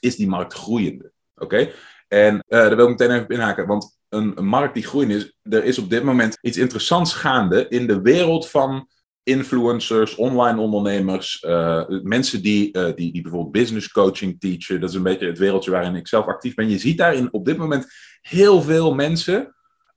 is 0.00 0.16
die 0.16 0.28
markt 0.28 0.52
groeiende? 0.52 1.12
Oké? 1.34 1.70
En 2.08 2.34
uh, 2.34 2.40
daar 2.48 2.76
wil 2.76 2.84
ik 2.84 2.90
meteen 2.90 3.10
even 3.10 3.24
op 3.24 3.30
inhaken, 3.30 3.66
want 3.66 3.98
een, 4.08 4.34
markt 4.44 4.74
die 4.74 4.86
groeiend 4.86 5.12
is, 5.12 5.36
er 5.42 5.64
is 5.64 5.78
op 5.78 5.90
dit 5.90 6.02
moment 6.02 6.38
iets 6.40 6.56
interessants 6.56 7.14
gaande 7.14 7.68
in 7.68 7.86
de 7.86 8.00
wereld 8.00 8.50
van 8.50 8.88
influencers, 9.28 10.14
online 10.14 10.60
ondernemers, 10.60 11.42
uh, 11.46 11.84
mensen 12.02 12.42
die, 12.42 12.76
uh, 12.76 12.84
die, 12.94 13.12
die 13.12 13.22
bijvoorbeeld 13.22 13.52
business 13.52 13.90
coaching 13.90 14.40
teachen. 14.40 14.80
Dat 14.80 14.90
is 14.90 14.96
een 14.96 15.02
beetje 15.02 15.26
het 15.26 15.38
wereldje 15.38 15.70
waarin 15.70 15.94
ik 15.94 16.08
zelf 16.08 16.26
actief 16.26 16.54
ben. 16.54 16.70
Je 16.70 16.78
ziet 16.78 16.98
daarin 16.98 17.32
op 17.32 17.44
dit 17.44 17.56
moment 17.56 17.86
heel 18.20 18.62
veel 18.62 18.94
mensen 18.94 19.54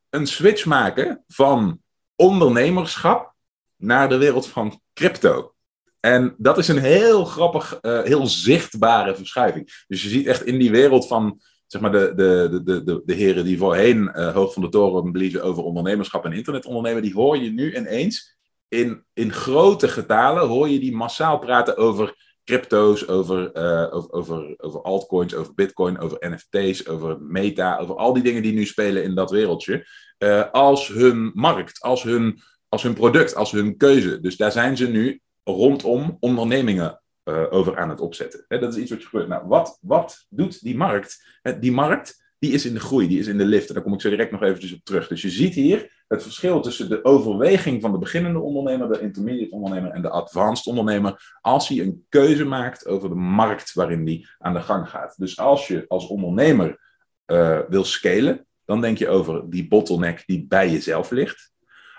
een 0.10 0.28
switch 0.28 0.66
maken 0.66 1.24
van 1.28 1.80
ondernemerschap 2.16 3.34
naar 3.76 4.10
de 4.10 4.18
wereld 4.18 4.48
van 4.48 4.82
crypto. 4.94 5.54
En 6.00 6.36
dat 6.38 6.58
is 6.58 6.68
een 6.68 6.80
heel 6.80 7.26
grappig, 7.26 7.80
uh, 7.82 8.02
heel 8.02 8.28
zichtbare 8.28 9.16
verschuiving. 9.16 9.84
Dus 9.88 10.04
je 10.04 10.10
ziet 10.10 10.28
echt 10.28 10.46
in 10.46 10.58
die 10.58 10.72
wereld 10.72 11.08
van 11.08 11.42
zeg 11.68 11.82
maar 11.82 11.92
de, 11.92 12.14
de, 12.16 12.62
de, 12.64 12.84
de, 12.84 13.02
de 13.06 13.14
heren 13.14 13.46
die 13.46 13.58
voorheen 13.58 14.10
hoog 14.10 14.54
van 14.54 14.62
de 14.62 14.70
toren 14.70 15.12
bliezen 15.12 15.44
over 15.44 15.64
ondernemerschap 15.64 16.26
en 16.26 16.34
internetondernemen, 16.34 17.02
die 17.02 17.14
hoor 17.14 17.38
je 17.38 17.52
nu 17.52 17.76
ineens 17.76 18.40
in, 18.72 19.04
in 19.14 19.32
grote 19.34 19.88
getalen, 19.88 20.48
hoor 20.48 20.70
je 20.70 20.80
die 20.80 20.96
massaal 20.96 21.40
praten 21.40 21.78
over 21.78 22.16
crypto's, 22.44 23.08
over, 23.08 23.58
uh, 23.58 23.96
over, 24.12 24.54
over, 24.58 24.82
altcoins, 24.82 25.36
over 25.36 25.54
bitcoin, 25.54 26.00
over 26.00 26.18
NFT's, 26.30 26.88
over 26.88 27.22
meta, 27.22 27.78
over 27.78 27.96
al 27.96 28.14
die 28.14 28.24
dingen 28.24 28.42
die 28.42 28.54
nu 28.54 28.66
spelen 28.66 29.04
in 29.04 29.16
dat 29.16 29.32
wereldje, 29.32 29.88
uh, 30.20 30.52
als 30.52 30.88
hun 30.88 31.32
markt, 31.34 31.82
als 31.82 32.04
hun, 32.04 32.42
als 32.70 32.84
hun 32.84 32.94
product, 32.94 33.36
als 33.36 33.52
hun 33.52 33.78
keuze. 33.78 34.20
Dus 34.20 34.38
daar 34.38 34.52
zijn 34.52 34.78
ze 34.78 34.88
nu 34.88 35.22
rondom 35.44 36.18
ondernemingen 36.20 37.02
uh, 37.24 37.44
over 37.50 37.78
aan 37.78 37.90
het 37.90 38.00
opzetten. 38.00 38.46
Dat 38.48 38.76
is 38.76 38.82
iets 38.82 38.92
wat 38.92 39.04
gebeurt. 39.04 39.28
Nou, 39.28 39.48
wat, 39.48 39.78
wat 39.82 40.26
doet 40.30 40.64
die 40.64 40.78
markt? 40.78 41.40
die 41.60 41.72
markt 41.72 42.31
die 42.42 42.52
is 42.52 42.66
in 42.66 42.74
de 42.74 42.80
groei, 42.80 43.08
die 43.08 43.20
is 43.20 43.28
in 43.28 43.38
de 43.38 43.46
lift. 43.46 43.68
En 43.68 43.74
daar 43.74 43.84
kom 43.84 43.94
ik 43.94 44.02
zo 44.02 44.10
direct 44.10 44.32
nog 44.32 44.42
eventjes 44.42 44.74
op 44.74 44.84
terug. 44.84 45.08
Dus 45.08 45.22
je 45.22 45.30
ziet 45.30 45.54
hier 45.54 46.04
het 46.08 46.24
verschil 46.24 46.62
tussen 46.62 46.90
de 46.90 47.04
overweging 47.06 47.82
van 47.82 47.92
de 47.92 47.98
beginnende 47.98 48.40
ondernemer, 48.40 48.92
de 48.92 49.02
intermediate 49.02 49.52
ondernemer 49.52 49.92
en 49.92 50.02
de 50.02 50.10
advanced 50.10 50.66
ondernemer, 50.66 51.38
als 51.42 51.68
hij 51.68 51.80
een 51.80 52.06
keuze 52.10 52.46
maakt 52.46 52.88
over 52.88 53.10
de 53.10 53.16
markt 53.16 53.74
waarin 53.74 54.06
die 54.06 54.28
aan 54.38 54.54
de 54.54 54.62
gang 54.62 54.90
gaat. 54.90 55.16
Dus 55.18 55.40
als 55.40 55.68
je 55.68 55.86
als 55.88 56.08
ondernemer 56.08 56.80
uh, 57.26 57.60
wil 57.70 57.84
scalen, 57.84 58.46
dan 58.66 58.82
denk 58.82 58.98
je 58.98 59.10
over 59.10 59.50
die 59.50 59.68
bottleneck 59.68 60.24
die 60.26 60.46
bij 60.48 60.70
jezelf 60.70 61.12
ligt. 61.12 61.52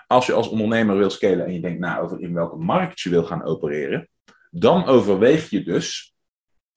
Als 0.07 0.25
je 0.25 0.33
als 0.33 0.47
ondernemer 0.47 0.97
wil 0.97 1.09
scalen 1.09 1.45
en 1.45 1.53
je 1.53 1.61
denkt 1.61 1.79
na 1.79 1.99
over 1.99 2.21
in 2.21 2.33
welke 2.33 2.57
markt 2.57 2.99
je 2.99 3.09
wil 3.09 3.23
gaan 3.23 3.43
opereren, 3.43 4.09
dan 4.51 4.85
overweeg 4.85 5.49
je 5.49 5.63
dus 5.63 6.15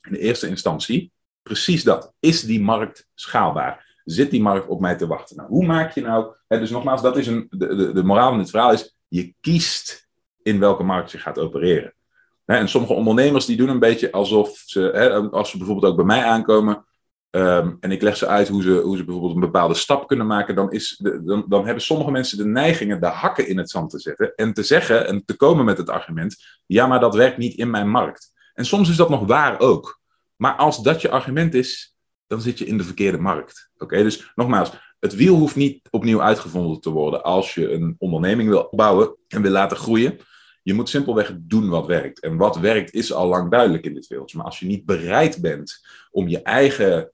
in 0.01 0.13
de 0.13 0.19
eerste 0.19 0.49
instantie 0.49 1.13
precies 1.47 1.85
dat. 1.85 2.13
Is 2.21 2.41
die 2.43 2.63
markt 2.63 3.09
schaalbaar? 3.15 4.01
Zit 4.05 4.31
die 4.31 4.43
markt 4.43 4.67
op 4.67 4.81
mij 4.81 4.97
te 4.97 5.07
wachten? 5.07 5.37
Nou, 5.37 5.49
hoe 5.49 5.67
maak 5.67 5.95
je 5.95 6.01
nou... 6.01 6.35
Hè, 6.49 6.59
dus 6.59 6.71
nogmaals, 6.71 7.03
dat 7.03 7.17
is 7.17 7.27
een, 7.27 7.47
de, 7.51 7.75
de, 7.77 7.93
de 7.93 8.05
moraal 8.05 8.29
van 8.29 8.39
dit 8.39 8.51
verhaal 8.51 8.73
is... 8.73 8.97
je 9.09 9.35
kiest 9.41 10.09
in 10.43 10.59
welke 10.59 10.83
markt 10.83 11.13
je 11.13 11.19
gaat 11.19 11.39
opereren. 11.39 11.95
Hè, 12.45 12.57
en 12.57 12.69
sommige 12.69 12.93
ondernemers 12.93 13.47
die 13.47 13.57
doen 13.57 13.69
een 13.69 13.79
beetje 13.79 14.13
alsof 14.13 14.63
ze... 14.65 14.81
Hè, 14.81 15.11
als 15.11 15.51
ze 15.51 15.59
bijvoorbeeld 15.59 15.91
ook 15.93 15.97
bij 15.97 16.07
mij 16.07 16.25
aankomen... 16.25 16.85
Um, 17.31 17.77
en 17.81 17.91
ik 17.91 18.03
leg 18.03 18.17
ze 18.17 18.27
uit 18.27 18.49
hoe 18.49 18.63
ze, 18.63 18.71
hoe 18.71 18.97
ze 18.97 19.05
bijvoorbeeld 19.05 19.35
een 19.35 19.41
bepaalde 19.41 19.75
stap 19.75 20.09
kunnen 20.09 20.27
maken, 20.27 20.55
dan, 20.55 20.71
is 20.71 21.03
dan, 21.25 21.45
dan 21.49 21.65
hebben 21.65 21.83
sommige 21.83 22.11
mensen 22.11 22.39
de 22.39 22.47
neigingen 22.47 23.01
de 23.01 23.07
hakken 23.07 23.49
in 23.49 23.59
het 23.59 23.71
zand 23.71 23.91
te 23.91 23.99
zetten 23.99 24.35
en 24.35 24.53
te 24.53 24.63
zeggen 24.63 25.07
en 25.07 25.25
te 25.25 25.37
komen 25.37 25.65
met 25.65 25.79
het 25.79 25.91
argument: 25.91 26.37
ja, 26.67 26.87
maar 26.87 27.01
dat 27.01 27.15
werkt 27.15 27.37
niet 27.37 27.55
in 27.55 27.71
mijn 27.71 27.91
markt. 27.91 28.33
En 28.55 28.65
soms 28.65 28.89
is 28.89 28.97
dat 28.97 29.09
nog 29.09 29.27
waar 29.27 29.61
ook. 29.61 30.01
Maar 30.37 30.55
als 30.55 30.83
dat 30.83 31.01
je 31.01 31.11
argument 31.11 31.55
is, 31.55 31.97
dan 32.27 32.41
zit 32.41 32.59
je 32.59 32.67
in 32.67 32.79
de 32.79 32.85
verkeerde 32.85 33.19
markt. 33.19 33.71
Oké, 33.79 34.03
dus 34.03 34.33
nogmaals, 34.35 34.71
het 34.99 35.15
wiel 35.15 35.37
hoeft 35.37 35.57
niet 35.57 35.89
opnieuw 35.91 36.23
uitgevonden 36.23 36.81
te 36.81 36.91
worden 36.91 37.23
als 37.23 37.55
je 37.55 37.73
een 37.73 37.95
onderneming 37.99 38.49
wil 38.49 38.69
bouwen 38.71 39.17
en 39.29 39.43
wil 39.43 39.51
laten 39.51 39.77
groeien. 39.77 40.19
Je 40.63 40.75
moet 40.75 40.89
simpelweg 40.89 41.33
doen 41.37 41.69
wat 41.69 41.87
werkt. 41.87 42.21
En 42.21 42.37
wat 42.37 42.59
werkt 42.59 42.93
is 42.93 43.13
al 43.13 43.29
lang 43.29 43.51
duidelijk 43.51 43.85
in 43.85 43.95
dit 43.95 44.07
wereldje. 44.07 44.37
Maar 44.37 44.47
als 44.47 44.59
je 44.59 44.67
niet 44.67 44.85
bereid 44.85 45.41
bent 45.41 45.87
om 46.11 46.29
je 46.29 46.43
eigen 46.43 47.11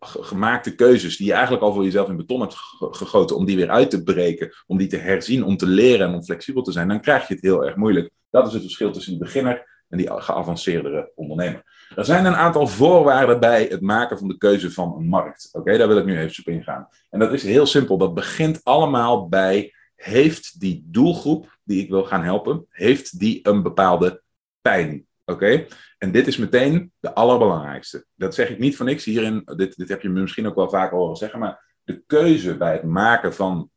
gemaakte 0.00 0.74
keuzes, 0.74 1.16
die 1.16 1.26
je 1.26 1.32
eigenlijk 1.32 1.62
al 1.62 1.72
voor 1.72 1.84
jezelf 1.84 2.08
in 2.08 2.16
beton 2.16 2.40
hebt 2.40 2.54
gegoten, 2.80 3.36
om 3.36 3.44
die 3.44 3.56
weer 3.56 3.70
uit 3.70 3.90
te 3.90 4.02
breken, 4.02 4.52
om 4.66 4.78
die 4.78 4.88
te 4.88 4.96
herzien, 4.96 5.44
om 5.44 5.56
te 5.56 5.66
leren 5.66 6.08
en 6.08 6.14
om 6.14 6.24
flexibel 6.24 6.62
te 6.62 6.72
zijn, 6.72 6.88
dan 6.88 7.00
krijg 7.00 7.28
je 7.28 7.34
het 7.34 7.42
heel 7.42 7.64
erg 7.64 7.76
moeilijk. 7.76 8.10
Dat 8.30 8.46
is 8.46 8.52
het 8.52 8.62
verschil 8.62 8.92
tussen 8.92 9.12
die 9.12 9.22
beginner 9.22 9.75
en 9.88 9.98
die 9.98 10.10
geavanceerdere 10.10 11.12
ondernemer. 11.14 11.88
Er 11.96 12.04
zijn 12.04 12.24
een 12.24 12.34
aantal 12.34 12.66
voorwaarden 12.66 13.40
bij 13.40 13.64
het 13.64 13.80
maken 13.80 14.18
van 14.18 14.28
de 14.28 14.38
keuze 14.38 14.72
van 14.72 14.94
een 14.98 15.06
markt. 15.06 15.48
Oké, 15.52 15.78
daar 15.78 15.88
wil 15.88 15.98
ik 15.98 16.04
nu 16.04 16.18
even 16.18 16.44
op 16.46 16.52
ingaan. 16.52 16.88
En 17.10 17.18
dat 17.18 17.32
is 17.32 17.42
heel 17.42 17.66
simpel. 17.66 17.98
Dat 17.98 18.14
begint 18.14 18.60
allemaal 18.64 19.28
bij: 19.28 19.74
heeft 19.94 20.60
die 20.60 20.84
doelgroep 20.86 21.58
die 21.62 21.82
ik 21.82 21.90
wil 21.90 22.04
gaan 22.04 22.22
helpen, 22.22 22.66
heeft 22.68 23.18
die 23.18 23.40
een 23.42 23.62
bepaalde 23.62 24.22
pijn? 24.60 25.06
Oké? 25.24 25.66
En 25.98 26.12
dit 26.12 26.26
is 26.26 26.36
meteen 26.36 26.92
de 27.00 27.14
allerbelangrijkste. 27.14 28.06
Dat 28.14 28.34
zeg 28.34 28.50
ik 28.50 28.58
niet 28.58 28.76
van 28.76 28.86
niks 28.86 29.04
hierin. 29.04 29.42
Dit, 29.56 29.76
dit 29.76 29.88
heb 29.88 30.02
je 30.02 30.08
misschien 30.08 30.46
ook 30.46 30.54
wel 30.54 30.68
vaker 30.68 30.96
horen 30.96 31.16
zeggen. 31.16 31.38
Maar 31.38 31.78
de 31.84 32.02
keuze 32.06 32.56
bij 32.56 32.72
het 32.72 32.82
maken 32.82 33.34
van, 33.34 33.70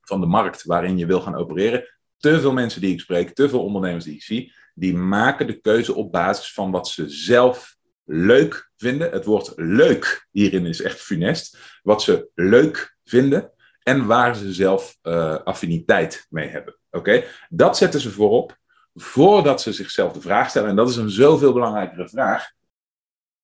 van 0.00 0.20
de 0.20 0.26
markt 0.26 0.64
waarin 0.64 0.98
je 0.98 1.06
wil 1.06 1.20
gaan 1.20 1.34
opereren. 1.34 1.96
Te 2.18 2.40
veel 2.40 2.52
mensen 2.52 2.80
die 2.80 2.92
ik 2.92 3.00
spreek, 3.00 3.34
te 3.34 3.48
veel 3.48 3.64
ondernemers 3.64 4.04
die 4.04 4.14
ik 4.14 4.22
zie, 4.22 4.52
die 4.78 4.96
maken 4.96 5.46
de 5.46 5.60
keuze 5.60 5.94
op 5.94 6.12
basis 6.12 6.52
van 6.52 6.70
wat 6.70 6.88
ze 6.88 7.08
zelf 7.08 7.76
leuk 8.04 8.70
vinden. 8.76 9.10
Het 9.10 9.24
woord 9.24 9.52
leuk 9.56 10.28
hierin 10.30 10.66
is 10.66 10.82
echt 10.82 11.00
funest. 11.00 11.58
Wat 11.82 12.02
ze 12.02 12.28
leuk 12.34 12.96
vinden 13.04 13.52
en 13.82 14.06
waar 14.06 14.36
ze 14.36 14.52
zelf 14.52 14.96
uh, 15.02 15.36
affiniteit 15.44 16.26
mee 16.30 16.48
hebben. 16.48 16.76
Oké, 16.90 17.24
Dat 17.48 17.76
zetten 17.76 18.00
ze 18.00 18.10
voorop 18.10 18.56
voordat 18.94 19.62
ze 19.62 19.72
zichzelf 19.72 20.12
de 20.12 20.20
vraag 20.20 20.50
stellen. 20.50 20.68
En 20.68 20.76
dat 20.76 20.88
is 20.88 20.96
een 20.96 21.10
zoveel 21.10 21.52
belangrijkere 21.52 22.08
vraag. 22.08 22.50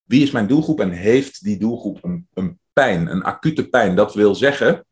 Wie 0.02 0.22
is 0.22 0.30
mijn 0.30 0.46
doelgroep 0.46 0.80
en 0.80 0.90
heeft 0.90 1.44
die 1.44 1.58
doelgroep 1.58 2.04
een, 2.04 2.28
een 2.34 2.58
pijn, 2.72 3.06
een 3.06 3.22
acute 3.22 3.68
pijn? 3.68 3.96
Dat 3.96 4.14
wil 4.14 4.34
zeggen, 4.34 4.86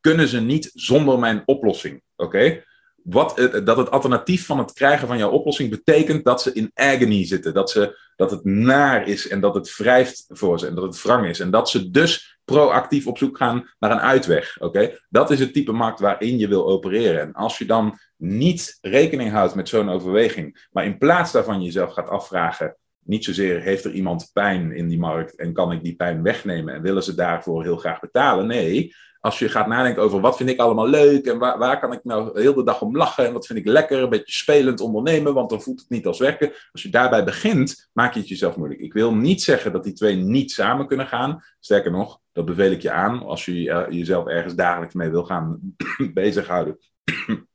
kunnen 0.00 0.28
ze 0.28 0.40
niet 0.40 0.70
zonder 0.74 1.18
mijn 1.18 1.42
oplossing? 1.44 2.02
Oké? 2.16 2.64
Wat, 3.02 3.50
dat 3.64 3.76
het 3.76 3.90
alternatief 3.90 4.46
van 4.46 4.58
het 4.58 4.72
krijgen 4.72 5.08
van 5.08 5.18
jouw 5.18 5.30
oplossing 5.30 5.70
betekent 5.70 6.24
dat 6.24 6.42
ze 6.42 6.52
in 6.52 6.70
agony 6.74 7.24
zitten. 7.26 7.54
Dat, 7.54 7.70
ze, 7.70 7.98
dat 8.16 8.30
het 8.30 8.44
naar 8.44 9.08
is 9.08 9.28
en 9.28 9.40
dat 9.40 9.54
het 9.54 9.76
wrijft 9.76 10.24
voor 10.28 10.58
ze 10.58 10.66
en 10.66 10.74
dat 10.74 10.84
het 10.84 11.02
wrang 11.02 11.26
is. 11.26 11.40
En 11.40 11.50
dat 11.50 11.70
ze 11.70 11.90
dus 11.90 12.38
proactief 12.44 13.06
op 13.06 13.18
zoek 13.18 13.36
gaan 13.36 13.70
naar 13.78 13.90
een 13.90 14.00
uitweg. 14.00 14.60
Oké, 14.60 14.98
Dat 15.08 15.30
is 15.30 15.40
het 15.40 15.52
type 15.52 15.72
markt 15.72 16.00
waarin 16.00 16.38
je 16.38 16.48
wil 16.48 16.68
opereren. 16.68 17.20
En 17.20 17.32
als 17.32 17.58
je 17.58 17.64
dan 17.64 17.98
niet 18.16 18.78
rekening 18.80 19.30
houdt 19.30 19.54
met 19.54 19.68
zo'n 19.68 19.90
overweging, 19.90 20.68
maar 20.70 20.84
in 20.84 20.98
plaats 20.98 21.32
daarvan 21.32 21.62
jezelf 21.62 21.92
gaat 21.92 22.08
afvragen. 22.08 22.76
Niet 23.04 23.24
zozeer 23.24 23.60
heeft 23.60 23.84
er 23.84 23.92
iemand 23.92 24.30
pijn 24.32 24.72
in 24.72 24.88
die 24.88 24.98
markt 24.98 25.36
en 25.36 25.52
kan 25.52 25.72
ik 25.72 25.82
die 25.82 25.96
pijn 25.96 26.22
wegnemen 26.22 26.74
en 26.74 26.82
willen 26.82 27.02
ze 27.02 27.14
daarvoor 27.14 27.62
heel 27.62 27.76
graag 27.76 28.00
betalen? 28.00 28.46
Nee, 28.46 28.94
als 29.20 29.38
je 29.38 29.48
gaat 29.48 29.66
nadenken 29.66 30.02
over 30.02 30.20
wat 30.20 30.36
vind 30.36 30.50
ik 30.50 30.58
allemaal 30.58 30.88
leuk 30.88 31.26
en 31.26 31.38
waar, 31.38 31.58
waar 31.58 31.80
kan 31.80 31.92
ik 31.92 32.04
nou 32.04 32.40
heel 32.40 32.54
de 32.54 32.64
dag 32.64 32.82
om 32.82 32.96
lachen 32.96 33.26
en 33.26 33.32
wat 33.32 33.46
vind 33.46 33.58
ik 33.58 33.66
lekker, 33.66 34.02
een 34.02 34.08
beetje 34.08 34.32
spelend 34.32 34.80
ondernemen, 34.80 35.34
want 35.34 35.50
dan 35.50 35.62
voelt 35.62 35.80
het 35.80 35.88
niet 35.88 36.06
als 36.06 36.18
werken. 36.18 36.52
Als 36.72 36.82
je 36.82 36.88
daarbij 36.88 37.24
begint, 37.24 37.90
maak 37.92 38.14
je 38.14 38.20
het 38.20 38.28
jezelf 38.28 38.56
moeilijk. 38.56 38.80
Ik 38.80 38.92
wil 38.92 39.14
niet 39.14 39.42
zeggen 39.42 39.72
dat 39.72 39.84
die 39.84 39.92
twee 39.92 40.16
niet 40.16 40.50
samen 40.50 40.86
kunnen 40.86 41.06
gaan. 41.06 41.44
Sterker 41.60 41.90
nog, 41.90 42.20
dat 42.32 42.44
beveel 42.44 42.70
ik 42.70 42.82
je 42.82 42.90
aan 42.90 43.22
als 43.22 43.44
je 43.44 43.52
uh, 43.52 43.82
jezelf 43.88 44.26
ergens 44.26 44.54
dagelijks 44.54 44.94
mee 44.94 45.10
wil 45.10 45.24
gaan 45.24 45.76
bezighouden. 46.14 46.78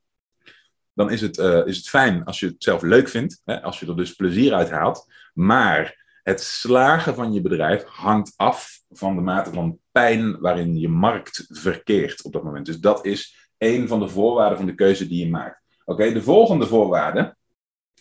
dan 0.93 1.11
is 1.11 1.21
het, 1.21 1.37
uh, 1.37 1.67
is 1.67 1.77
het 1.77 1.89
fijn 1.89 2.23
als 2.23 2.39
je 2.39 2.45
het 2.45 2.63
zelf 2.63 2.81
leuk 2.81 3.07
vindt, 3.07 3.41
hè, 3.45 3.61
als 3.61 3.79
je 3.79 3.87
er 3.87 3.97
dus 3.97 4.13
plezier 4.13 4.53
uit 4.53 4.69
haalt. 4.69 5.05
Maar 5.33 6.04
het 6.25 6.41
slagen 6.41 7.15
van 7.15 7.33
je 7.33 7.41
bedrijf 7.41 7.83
hangt 7.83 8.33
af 8.35 8.81
van 8.89 9.15
de 9.15 9.21
mate 9.21 9.51
van 9.51 9.79
pijn 9.91 10.39
waarin 10.39 10.77
je 10.77 10.89
markt 10.89 11.45
verkeert 11.49 12.23
op 12.23 12.33
dat 12.33 12.43
moment. 12.43 12.65
Dus 12.65 12.79
dat 12.79 13.05
is 13.05 13.49
een 13.57 13.87
van 13.87 13.99
de 13.99 14.07
voorwaarden 14.07 14.57
van 14.57 14.65
de 14.67 14.75
keuze 14.75 15.07
die 15.07 15.25
je 15.25 15.31
maakt. 15.31 15.61
Oké, 15.83 16.13
de 16.13 16.21
volgende 16.21 16.67
voorwaarde 16.67 17.35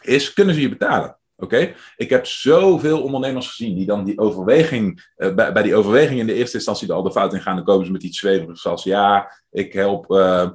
is: 0.03 0.33
kunnen 0.33 0.55
ze 0.55 0.61
je 0.61 0.69
betalen? 0.69 1.19
Oké, 1.37 1.75
ik 1.97 2.11
heb 2.11 2.27
zoveel 2.27 3.03
ondernemers 3.03 3.49
gezien 3.49 3.75
die 3.75 3.87
dan 3.87 4.05
die 4.05 4.19
overweging, 4.19 5.13
uh, 5.17 5.35
bij, 5.35 5.53
bij, 5.53 5.63
die 5.63 5.75
overweging 5.75 6.21
in 6.21 6.27
de 6.27 6.35
eerste 6.35 6.57
instantie 6.57 6.93
al 6.93 7.03
de 7.03 7.13
fout 7.13 7.35
in 7.35 7.41
gaan, 7.41 7.57
dan 7.57 7.65
komen 7.65 7.87
ze 7.87 7.93
met 7.93 8.03
iets 8.03 8.19
zweverigs 8.19 8.67
als 8.67 8.85
ja, 8.85 9.33
ik 9.51 9.73
help, 9.73 10.11
uh, 10.11 10.51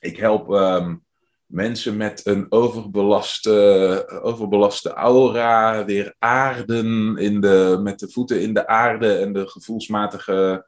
ik 0.00 0.16
help 0.16 0.50
um, 0.50 1.04
mensen 1.48 1.96
met 1.96 2.26
een 2.26 2.46
overbelaste, 2.48 4.20
overbelaste 4.22 4.92
aura 4.92 5.84
weer 5.84 6.14
aarden 6.18 7.16
in 7.16 7.40
de, 7.40 7.78
met 7.82 7.98
de 7.98 8.08
voeten 8.08 8.40
in 8.40 8.54
de 8.54 8.66
aarde 8.66 9.14
en 9.14 9.32
de 9.32 9.48
gevoelsmatige, 9.48 10.66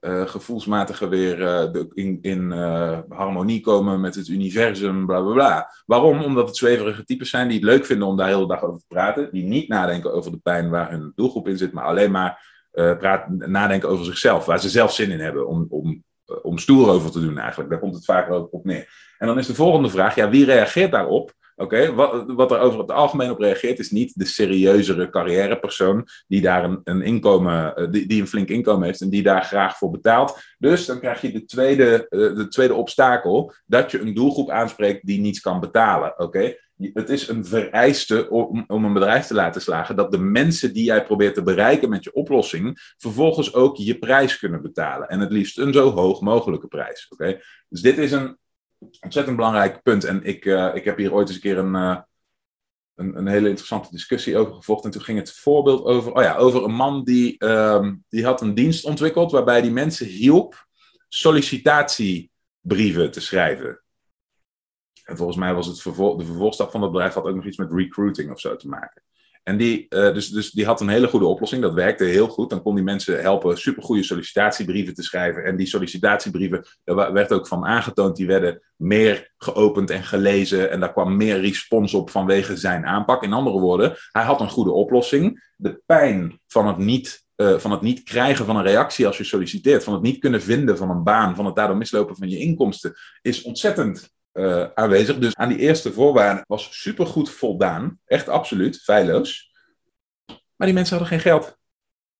uh, 0.00 0.26
gevoelsmatige 0.26 1.08
weer 1.08 1.38
uh, 1.38 1.72
de, 1.72 1.90
in, 1.94 2.18
in 2.20 2.50
uh, 2.50 2.98
harmonie 3.08 3.60
komen 3.60 4.00
met 4.00 4.14
het 4.14 4.28
universum, 4.28 5.06
bla 5.06 5.20
bla 5.20 5.32
bla. 5.32 5.72
Waarom? 5.86 6.22
Omdat 6.22 6.46
het 6.46 6.56
zweverige 6.56 7.04
types 7.04 7.30
zijn 7.30 7.48
die 7.48 7.56
het 7.56 7.66
leuk 7.66 7.84
vinden 7.84 8.08
om 8.08 8.16
daar 8.16 8.38
de 8.38 8.46
dag 8.46 8.62
over 8.62 8.78
te 8.78 8.86
praten, 8.88 9.28
die 9.32 9.44
niet 9.44 9.68
nadenken 9.68 10.12
over 10.12 10.30
de 10.30 10.40
pijn 10.42 10.70
waar 10.70 10.90
hun 10.90 11.12
doelgroep 11.14 11.48
in 11.48 11.58
zit, 11.58 11.72
maar 11.72 11.84
alleen 11.84 12.10
maar 12.10 12.50
praat, 12.72 13.28
nadenken 13.28 13.88
over 13.88 14.04
zichzelf, 14.04 14.44
waar 14.44 14.60
ze 14.60 14.68
zelf 14.68 14.92
zin 14.92 15.10
in 15.10 15.20
hebben 15.20 15.48
om, 15.48 15.66
om, 15.68 16.04
om 16.42 16.58
stoer 16.58 16.88
over 16.88 17.10
te 17.10 17.20
doen 17.20 17.38
eigenlijk. 17.38 17.70
Daar 17.70 17.78
komt 17.78 17.94
het 17.94 18.04
vaak 18.04 18.30
ook 18.30 18.52
op 18.52 18.64
neer. 18.64 19.14
En 19.18 19.26
dan 19.26 19.38
is 19.38 19.46
de 19.46 19.54
volgende 19.54 19.90
vraag, 19.90 20.14
ja, 20.14 20.28
wie 20.28 20.44
reageert 20.44 20.90
daarop? 20.90 21.32
Oké, 21.56 21.94
wat, 21.94 22.24
wat 22.26 22.50
er 22.50 22.58
over 22.58 22.78
het 22.78 22.90
algemeen 22.90 23.30
op 23.30 23.38
reageert 23.38 23.78
is 23.78 23.90
niet 23.90 24.18
de 24.18 24.24
serieuzere 24.24 25.10
carrièrepersoon 25.10 26.06
die 26.26 26.40
daar 26.40 26.64
een, 26.64 26.80
een 26.84 27.02
inkomen, 27.02 27.76
eh, 27.76 27.90
die, 27.90 28.06
die 28.06 28.20
een 28.20 28.28
flink 28.28 28.48
inkomen 28.48 28.86
heeft 28.86 29.00
en 29.00 29.10
die 29.10 29.22
daar 29.22 29.44
graag 29.44 29.76
voor 29.78 29.90
betaalt. 29.90 30.38
Dus 30.58 30.86
dan 30.86 30.98
krijg 30.98 31.20
je 31.20 31.32
de 31.32 31.44
tweede, 31.44 32.06
uh, 32.10 32.36
de 32.36 32.48
tweede 32.48 32.74
obstakel, 32.74 33.54
dat 33.66 33.90
je 33.90 34.00
een 34.00 34.14
doelgroep 34.14 34.50
aanspreekt 34.50 35.06
die 35.06 35.20
niets 35.20 35.40
kan 35.40 35.60
betalen. 35.60 36.18
Oké, 36.18 36.54
het 36.76 37.10
is 37.10 37.28
een 37.28 37.44
vereiste 37.44 38.30
om, 38.30 38.64
om 38.66 38.84
een 38.84 38.92
bedrijf 38.92 39.26
te 39.26 39.34
laten 39.34 39.60
slagen 39.60 39.96
dat 39.96 40.10
de 40.10 40.18
mensen 40.18 40.72
die 40.72 40.84
jij 40.84 41.04
probeert 41.04 41.34
te 41.34 41.42
bereiken 41.42 41.88
met 41.88 42.04
je 42.04 42.12
oplossing 42.12 42.94
vervolgens 42.96 43.54
ook 43.54 43.76
je 43.76 43.98
prijs 43.98 44.38
kunnen 44.38 44.62
betalen. 44.62 45.08
En 45.08 45.20
het 45.20 45.32
liefst 45.32 45.58
een 45.58 45.72
zo 45.72 45.90
hoog 45.90 46.20
mogelijke 46.20 46.66
prijs. 46.66 47.06
Oké, 47.08 47.40
dus 47.68 47.80
dit 47.80 47.98
is 47.98 48.12
een 48.12 48.38
ontzettend 49.00 49.36
belangrijk 49.36 49.82
punt. 49.82 50.04
En 50.04 50.24
ik, 50.24 50.44
uh, 50.44 50.74
ik 50.74 50.84
heb 50.84 50.96
hier 50.96 51.12
ooit 51.12 51.28
eens 51.28 51.36
een 51.36 51.42
keer 51.42 51.58
een, 51.58 51.74
uh, 51.74 51.98
een, 52.94 53.16
een, 53.16 53.26
hele 53.26 53.48
interessante 53.48 53.90
discussie 53.90 54.36
over 54.36 54.54
gevolgd. 54.54 54.84
En 54.84 54.90
toen 54.90 55.02
ging 55.02 55.18
het 55.18 55.32
voorbeeld 55.32 55.84
over, 55.84 56.12
oh 56.12 56.22
ja, 56.22 56.36
over 56.36 56.64
een 56.64 56.74
man 56.74 57.04
die, 57.04 57.44
um, 57.44 58.04
die 58.08 58.24
had 58.24 58.40
een 58.40 58.54
dienst 58.54 58.84
ontwikkeld 58.84 59.32
waarbij 59.32 59.62
die 59.62 59.70
mensen 59.70 60.06
hielp 60.06 60.66
sollicitatiebrieven 61.08 63.10
te 63.10 63.20
schrijven. 63.20 63.82
En 65.04 65.16
volgens 65.16 65.38
mij 65.38 65.54
was 65.54 65.66
het 65.66 65.76
de 65.76 66.24
vervolgstap 66.24 66.70
van 66.70 66.80
dat 66.80 66.92
bedrijf 66.92 67.14
had 67.14 67.24
ook 67.24 67.34
nog 67.34 67.46
iets 67.46 67.56
met 67.56 67.72
recruiting 67.72 68.30
of 68.30 68.40
zo 68.40 68.56
te 68.56 68.68
maken. 68.68 69.02
En 69.42 69.56
die, 69.56 69.86
uh, 69.88 70.14
dus, 70.14 70.28
dus 70.28 70.50
die 70.50 70.64
had 70.64 70.80
een 70.80 70.88
hele 70.88 71.08
goede 71.08 71.26
oplossing. 71.26 71.62
Dat 71.62 71.74
werkte 71.74 72.04
heel 72.04 72.28
goed. 72.28 72.50
Dan 72.50 72.62
kon 72.62 72.74
die 72.74 72.84
mensen 72.84 73.20
helpen 73.20 73.58
supergoeie 73.58 74.02
sollicitatiebrieven 74.02 74.94
te 74.94 75.02
schrijven. 75.02 75.44
En 75.44 75.56
die 75.56 75.66
sollicitatiebrieven, 75.66 76.64
daar 76.84 77.12
werd 77.12 77.32
ook 77.32 77.46
van 77.46 77.64
aangetoond, 77.64 78.16
die 78.16 78.26
werden 78.26 78.62
meer 78.76 79.32
geopend 79.36 79.90
en 79.90 80.02
gelezen. 80.02 80.70
En 80.70 80.80
daar 80.80 80.92
kwam 80.92 81.16
meer 81.16 81.40
respons 81.40 81.94
op 81.94 82.10
vanwege 82.10 82.56
zijn 82.56 82.86
aanpak. 82.86 83.22
In 83.22 83.32
andere 83.32 83.58
woorden, 83.58 83.96
hij 84.12 84.24
had 84.24 84.40
een 84.40 84.50
goede 84.50 84.72
oplossing. 84.72 85.52
De 85.56 85.82
pijn 85.86 86.40
van 86.46 86.66
het 86.66 86.78
niet, 86.78 87.24
uh, 87.36 87.58
van 87.58 87.70
het 87.70 87.80
niet 87.80 88.02
krijgen 88.02 88.46
van 88.46 88.56
een 88.56 88.62
reactie 88.62 89.06
als 89.06 89.18
je 89.18 89.24
solliciteert, 89.24 89.84
van 89.84 89.92
het 89.92 90.02
niet 90.02 90.18
kunnen 90.18 90.42
vinden 90.42 90.76
van 90.76 90.90
een 90.90 91.02
baan, 91.02 91.36
van 91.36 91.46
het 91.46 91.54
daardoor 91.54 91.76
mislopen 91.76 92.16
van 92.16 92.28
je 92.28 92.38
inkomsten, 92.38 92.94
is 93.22 93.42
ontzettend 93.42 94.10
uh, 94.32 94.66
aanwezig. 94.74 95.18
Dus 95.18 95.34
aan 95.36 95.48
die 95.48 95.58
eerste 95.58 95.92
voorwaarden 95.92 96.44
was 96.46 96.80
supergoed 96.80 97.30
voldaan. 97.30 98.00
Echt 98.04 98.28
absoluut, 98.28 98.82
feilloos. 98.82 99.52
Maar 100.26 100.66
die 100.66 100.74
mensen 100.74 100.98
hadden 100.98 101.18
geen 101.18 101.32
geld. 101.32 101.56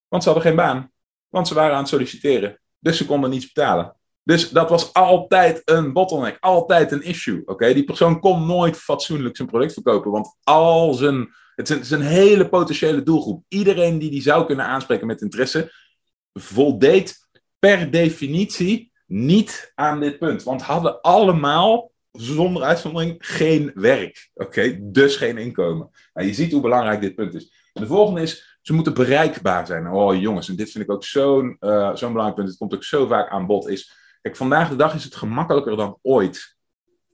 Want 0.09 0.23
ze 0.23 0.29
hadden 0.29 0.49
geen 0.49 0.57
baan. 0.57 0.93
Want 1.29 1.49
ze 1.49 1.55
waren 1.55 1.73
aan 1.73 1.81
het 1.81 1.89
solliciteren. 1.89 2.61
Dus 2.79 2.97
ze 2.97 3.07
konden 3.07 3.31
niets 3.31 3.53
betalen. 3.53 3.97
Dus 4.23 4.51
dat 4.51 4.71
was 4.71 4.93
altijd 4.93 5.63
een 5.65 5.93
bottleneck, 5.93 6.37
altijd 6.41 6.93
een 6.93 7.03
issue. 7.03 7.43
Oké, 7.45 7.75
Die 7.75 7.85
persoon 7.85 8.21
kon 8.21 8.47
nooit 8.47 8.77
fatsoenlijk 8.77 9.37
zijn 9.37 9.49
product 9.49 9.73
verkopen, 9.73 10.11
want 10.11 10.37
al 10.43 10.95
zijn, 10.95 11.35
het 11.55 11.71
is, 11.71 11.91
een, 11.91 12.01
hele 12.01 12.49
potentiële 12.49 13.03
doelgroep. 13.03 13.45
Iedereen 13.49 13.99
die 13.99 14.11
die 14.11 14.23
zou 14.23 14.47
kunnen 14.47 14.67
aanspreken 14.67 15.07
met 15.07 15.21
interesse, 15.21 15.73
voldeed 16.33 17.29
per 17.59 17.91
definitie 17.91 18.93
niet 19.07 19.73
aan 19.75 20.01
dit 20.01 20.19
punt. 20.19 20.43
Want 20.43 20.63
hadden 20.63 21.01
allemaal 21.01 21.92
zonder 22.13 22.63
uitzondering 22.63 23.15
geen 23.19 23.71
werk. 23.75 24.31
Oké, 24.35 24.79
dus 24.81 25.17
geen 25.17 25.39
inkomen. 25.39 25.91
Nou, 26.15 26.27
je 26.27 26.35
ziet 26.35 26.53
hoe 26.53 26.61
belangrijk 26.61 27.01
dit 27.01 27.15
punt 27.15 27.35
is. 27.35 27.71
De 27.73 27.87
volgende 27.87 28.21
is, 28.21 28.59
ze 28.63 28.73
moeten 28.73 28.95
bereikbaar 28.95 29.67
zijn. 29.67 29.89
Oh 29.89 30.21
jongens, 30.21 30.49
en 30.49 30.57
dit 30.57 30.71
vind 30.71 30.85
ik 30.85 30.91
ook 30.91 31.05
zo'n 31.05 31.57
uh, 31.61 31.95
zo'n 31.95 32.13
belangrijk 32.13 32.35
punt. 32.35 32.49
Het 32.49 32.59
komt 32.59 32.75
ook 32.75 32.85
zo 32.85 33.07
vaak 33.07 33.29
aan 33.31 33.47
bod. 33.47 33.69
Is, 33.69 33.93
kijk, 34.23 34.37
vandaag 34.37 34.69
de 34.69 34.77
dag 34.77 34.95
is 34.95 35.05
het 35.05 35.15
gemakkelijker 35.15 35.77
dan 35.77 35.99
ooit 36.03 36.57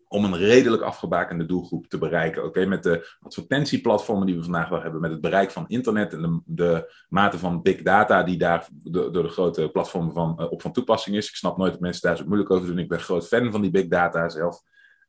om 0.08 0.24
een 0.24 0.36
redelijk 0.36 0.82
afgebakende 0.82 1.46
doelgroep 1.46 1.86
te 1.86 1.98
bereiken. 1.98 2.44
Oké, 2.44 2.66
met 2.66 2.82
de 2.82 3.16
advertentieplatformen 3.20 4.26
die 4.26 4.36
we 4.36 4.42
vandaag 4.42 4.68
wel 4.68 4.82
hebben, 4.82 5.00
met 5.00 5.10
het 5.10 5.20
bereik 5.20 5.50
van 5.50 5.68
internet 5.68 6.12
en 6.12 6.22
de, 6.22 6.40
de 6.44 6.92
mate 7.08 7.38
van 7.38 7.62
big 7.62 7.82
data 7.82 8.22
die 8.22 8.38
daar 8.38 8.68
door 8.72 9.12
de, 9.12 9.28
grote 9.28 9.68
platformen 9.68 10.12
van, 10.12 10.36
uh, 10.40 10.52
op 10.52 10.62
van 10.62 10.72
toepassing 10.72 11.16
is. 11.16 11.28
Ik 11.28 11.34
snap 11.34 11.56
nooit 11.56 11.72
dat 11.72 11.80
mensen 11.80 12.08
daar 12.08 12.16
zo 12.16 12.24
moeilijk 12.24 12.50
over 12.50 12.66
doen. 12.66 12.78
Ik 12.78 12.88
ben 12.88 13.00
groot 13.00 13.26
fan 13.26 13.50
van 13.50 13.60
die 13.62 13.70
big 13.70 13.88
data 13.88 14.28
zelf. 14.28 14.62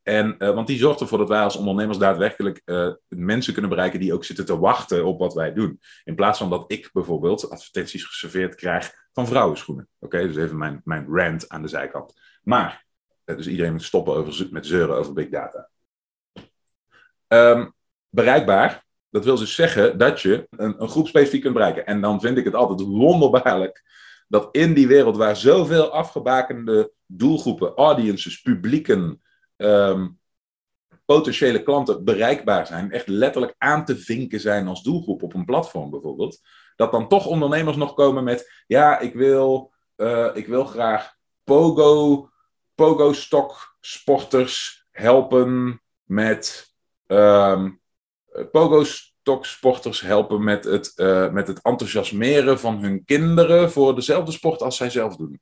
En, 0.04 0.36
uh, 0.40 0.54
want 0.54 0.68
die 0.68 0.78
zorgt 0.78 1.00
ervoor 1.00 1.18
dat 1.18 1.30
wij 1.30 1.42
als 1.42 1.56
ondernemers 1.56 1.98
daadwerkelijk 1.98 2.62
uh, 2.66 2.92
mensen 3.08 3.54
kunnen 3.54 3.72
bereiken 3.72 4.00
die 4.00 4.14
ook 4.14 4.24
zitten 4.24 4.46
te 4.46 4.60
wachten 4.60 5.06
op 5.06 5.20
wat 5.20 5.34
wij 5.34 5.54
doen. 5.54 5.80
In 6.04 6.16
plaats 6.16 6.38
van 6.40 6.50
dat 6.50 6.72
ik 6.72 6.90
bijvoorbeeld 6.94 7.50
advertenties 7.50 8.06
geserveerd 8.06 8.56
krijg 8.56 8.92
van 9.14 9.28
vrouwenschoenen. 9.28 9.88
Oké, 10.00 10.28
dus 10.28 10.36
even 10.36 10.58
mijn, 10.58 10.82
mijn 10.84 11.08
rant 11.08 11.50
aan 11.50 11.62
de 11.62 11.68
zijkant. 11.68 12.14
Maar, 12.44 12.86
uh, 13.26 13.36
dus 13.36 13.48
iedereen 13.48 13.72
moet 13.72 13.84
stoppen 13.84 14.34
met 14.52 14.66
zeuren 14.66 14.96
over 14.96 15.14
big 15.14 15.30
data. 15.30 15.70
Um, 17.28 17.74
bereikbaar, 18.10 18.86
dat 19.10 19.26
wil 19.26 19.38
dus 19.38 19.56
zeggen 19.56 19.98
dat 19.98 20.22
je 20.22 20.48
een, 20.50 20.82
een 20.82 20.90
groep 20.90 21.08
specifiek 21.08 21.42
kunt 21.42 21.54
bereiken. 21.54 21.86
En 21.86 22.02
dan 22.02 22.22
vind 22.22 22.38
ik 22.38 22.46
het 22.46 22.56
altijd 22.56 22.82
wonderbaarlijk 22.82 23.84
dat 24.28 24.50
in 24.52 24.74
die 24.74 24.88
wereld 24.88 25.18
waar 25.18 25.36
zoveel 25.36 25.92
afgebakende 25.92 26.92
doelgroepen, 27.06 27.74
audiences, 27.76 28.42
publieken, 28.42 29.22
um, 29.62 30.20
potentiële 31.06 31.64
klanten 31.64 32.04
bereikbaar 32.04 32.68
zijn, 32.68 32.92
echt 32.92 33.08
letterlijk 33.08 33.56
aan 33.58 33.86
te 33.86 33.98
vinken 33.98 34.40
zijn 34.40 34.68
als 34.68 34.84
doelgroep 34.84 35.24
op 35.24 35.34
een 35.34 35.46
platform 35.46 35.90
bijvoorbeeld, 35.90 36.40
dat 36.76 36.92
dan 36.92 37.08
toch 37.08 37.26
ondernemers 37.26 37.78
nog 37.78 37.94
komen 37.94 38.24
met, 38.24 38.64
ja, 38.68 39.00
ik 39.00 39.14
wil, 39.14 39.74
uh, 39.98 40.30
ik 40.34 40.48
wil 40.48 40.66
graag 40.66 41.14
pogo, 41.44 42.30
pogo 42.76 43.14
stock 43.14 43.76
sporters 43.80 44.86
helpen 44.92 45.82
met 46.04 46.74
um, 47.08 47.82
pogo 48.52 48.84
stock 48.84 49.46
sporters 49.46 50.02
helpen 50.02 50.44
met 50.44 50.64
het, 50.64 50.94
uh, 50.96 51.32
met 51.32 51.48
het 51.48 51.62
enthousiasmeren 51.62 52.60
van 52.60 52.78
hun 52.78 53.06
kinderen 53.06 53.72
voor 53.72 53.96
dezelfde 53.96 54.32
sport 54.32 54.62
als 54.62 54.78
zij 54.78 54.90
zelf 54.90 55.16
doen. 55.16 55.42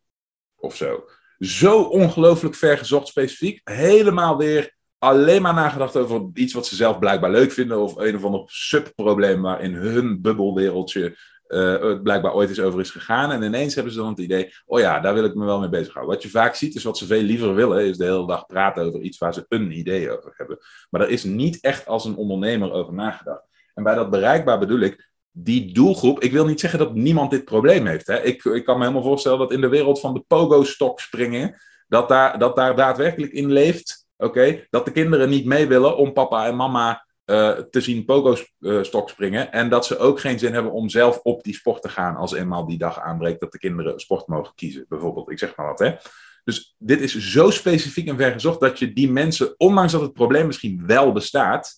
Of 0.56 0.76
zo 0.76 1.04
zo 1.40 1.82
ongelooflijk 1.82 2.56
vergezocht 2.56 3.08
specifiek. 3.08 3.62
Helemaal 3.64 4.38
weer 4.38 4.76
alleen 4.98 5.42
maar 5.42 5.54
nagedacht 5.54 5.96
over 5.96 6.30
iets 6.34 6.54
wat 6.54 6.68
ze 6.68 6.76
zelf 6.76 7.00
blijkbaar 7.00 7.32
leuk 7.32 7.52
vinden. 7.52 7.80
Of 7.80 7.96
een 7.96 8.16
of 8.16 8.24
ander 8.24 8.42
subprobleem 8.46 9.42
waar 9.42 9.62
in 9.62 9.74
hun 9.74 10.22
bubbelwereldje 10.22 11.18
uh, 11.48 12.02
blijkbaar 12.02 12.34
ooit 12.34 12.50
eens 12.50 12.60
over 12.60 12.80
is 12.80 12.90
gegaan. 12.90 13.32
En 13.32 13.44
ineens 13.44 13.76
hebben 13.76 13.94
ze 13.94 14.00
dan 14.00 14.10
het 14.10 14.20
idee, 14.20 14.54
oh 14.66 14.80
ja, 14.80 15.00
daar 15.00 15.14
wil 15.14 15.24
ik 15.24 15.36
me 15.36 15.46
wel 15.46 15.60
mee 15.60 15.70
bezighouden. 15.70 16.14
Wat 16.14 16.24
je 16.24 16.30
vaak 16.30 16.56
ziet 16.56 16.76
is 16.76 16.84
wat 16.84 16.98
ze 16.98 17.06
veel 17.06 17.22
liever 17.22 17.56
willen, 17.56 17.86
is 17.86 17.98
de 17.98 18.04
hele 18.04 18.28
dag 18.28 18.46
praten 18.46 18.84
over 18.84 19.02
iets 19.02 19.18
waar 19.18 19.34
ze 19.34 19.46
een 19.50 19.78
idee 19.78 20.18
over 20.18 20.34
hebben. 20.38 20.58
Maar 20.90 21.02
er 21.02 21.10
is 21.10 21.24
niet 21.24 21.60
echt 21.62 21.88
als 21.88 22.06
een 22.06 22.16
ondernemer 22.16 22.72
over 22.72 22.94
nagedacht. 22.94 23.46
En 23.74 23.84
bij 23.84 23.96
dat 23.96 24.10
bereikbaar 24.10 24.60
bedoel 24.60 24.80
ik, 24.80 25.10
die 25.40 25.74
doelgroep, 25.74 26.20
ik 26.20 26.32
wil 26.32 26.46
niet 26.46 26.60
zeggen 26.60 26.80
dat 26.80 26.96
niemand 26.96 27.32
dit 27.32 27.46
probleem 27.46 27.86
heeft. 27.86 28.08
Hè. 28.08 28.24
Ik, 28.24 28.44
ik 28.44 28.66
kan 28.66 28.78
me 28.78 28.82
helemaal 28.82 29.08
voorstellen 29.08 29.40
dat 29.40 29.52
in 29.52 29.62
de 29.62 29.68
wereld 29.68 30.00
van 30.00 30.14
de 30.14 30.24
pogo-stok 30.28 31.00
springen, 31.00 31.56
dat 31.88 32.10
daar, 32.10 32.40
dat 32.40 32.56
daar 32.56 32.76
daadwerkelijk 32.76 33.32
in 33.32 33.52
leeft, 33.52 34.06
oké, 34.18 34.66
dat 34.70 34.86
de 34.86 34.92
kinderen 34.92 35.30
niet 35.30 35.46
mee 35.46 35.68
willen 35.68 35.98
om 35.98 36.14
papa 36.14 36.48
en 36.48 36.56
mama 36.56 37.06
uh, 37.26 37.50
te 37.50 37.82
zien 37.82 38.06
pogo-stok 38.06 39.10
springen. 39.10 39.52
En 39.52 39.70
dat 39.70 39.86
ze 39.86 39.98
ook 39.98 40.20
geen 40.20 40.40
zin 40.40 40.54
hebben 40.54 40.72
om 40.72 40.90
zelf 40.90 41.20
op 41.24 41.44
die 41.44 41.54
sport 41.54 41.82
te 41.82 41.90
gaan 41.90 42.16
als 42.16 42.34
eenmaal 42.34 42.66
die 42.66 42.78
dag 42.78 43.00
aanbreekt 43.00 43.40
dat 43.40 43.52
de 43.52 43.60
kinderen 43.60 44.00
sport 44.00 44.28
mogen 44.28 44.56
kiezen, 44.56 44.86
bijvoorbeeld. 44.90 45.32
Ik 45.32 45.40
zeg 45.40 45.56
maar 45.56 45.68
wat, 45.68 45.80
hè. 45.80 45.96
Dus 46.44 46.76
dit 46.78 47.02
is 47.02 47.18
zo 47.18 47.50
specifiek 47.50 48.08
en 48.08 48.18
vergezocht 48.18 48.60
dat 48.60 48.80
je 48.80 48.94
die 48.94 49.12
mensen, 49.12 49.54
ondanks 49.58 49.92
dat 49.92 50.02
het 50.02 50.14
probleem 50.14 50.46
misschien 50.46 50.84
wel 50.86 51.12
bestaat, 51.12 51.74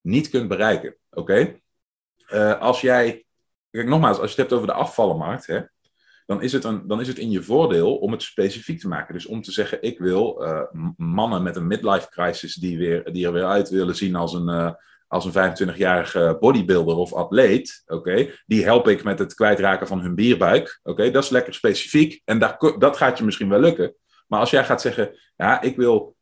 niet 0.00 0.30
kunt 0.30 0.48
bereiken. 0.48 0.96
Oké? 1.10 1.62
Uh, 2.32 2.60
als 2.60 2.80
jij, 2.80 3.24
kijk 3.70 3.88
nogmaals, 3.88 4.18
als 4.18 4.34
je 4.34 4.40
het 4.40 4.50
hebt 4.50 4.52
over 4.52 4.66
de 4.66 4.80
afvallenmarkt, 4.82 5.46
hè, 5.46 5.60
dan, 6.26 6.42
is 6.42 6.52
het 6.52 6.64
een, 6.64 6.86
dan 6.86 7.00
is 7.00 7.08
het 7.08 7.18
in 7.18 7.30
je 7.30 7.42
voordeel 7.42 7.96
om 7.96 8.12
het 8.12 8.22
specifiek 8.22 8.80
te 8.80 8.88
maken. 8.88 9.14
Dus 9.14 9.26
om 9.26 9.42
te 9.42 9.52
zeggen, 9.52 9.82
ik 9.82 9.98
wil 9.98 10.42
uh, 10.42 10.62
mannen 10.96 11.42
met 11.42 11.56
een 11.56 11.66
midlife 11.66 12.08
crisis 12.08 12.54
die, 12.54 12.78
weer, 12.78 13.12
die 13.12 13.26
er 13.26 13.32
weer 13.32 13.46
uit 13.46 13.68
willen 13.68 13.96
zien 13.96 14.14
als 14.14 14.32
een, 14.32 14.48
uh, 14.48 14.70
als 15.06 15.24
een 15.24 15.56
25-jarige 15.56 16.36
bodybuilder 16.40 16.96
of 16.96 17.12
atleet, 17.12 17.82
oké, 17.86 18.30
die 18.46 18.64
help 18.64 18.88
ik 18.88 19.04
met 19.04 19.18
het 19.18 19.34
kwijtraken 19.34 19.86
van 19.86 20.00
hun 20.00 20.14
bierbuik, 20.14 20.80
oké, 20.82 21.10
dat 21.10 21.22
is 21.24 21.30
lekker 21.30 21.54
specifiek 21.54 22.22
en 22.24 22.38
dat, 22.38 22.74
dat 22.78 22.96
gaat 22.96 23.18
je 23.18 23.24
misschien 23.24 23.48
wel 23.48 23.60
lukken. 23.60 23.94
Maar 24.26 24.40
als 24.40 24.50
jij 24.50 24.64
gaat 24.64 24.80
zeggen, 24.80 25.18
ja, 25.36 25.60
ik 25.60 25.76
wil 25.76 26.16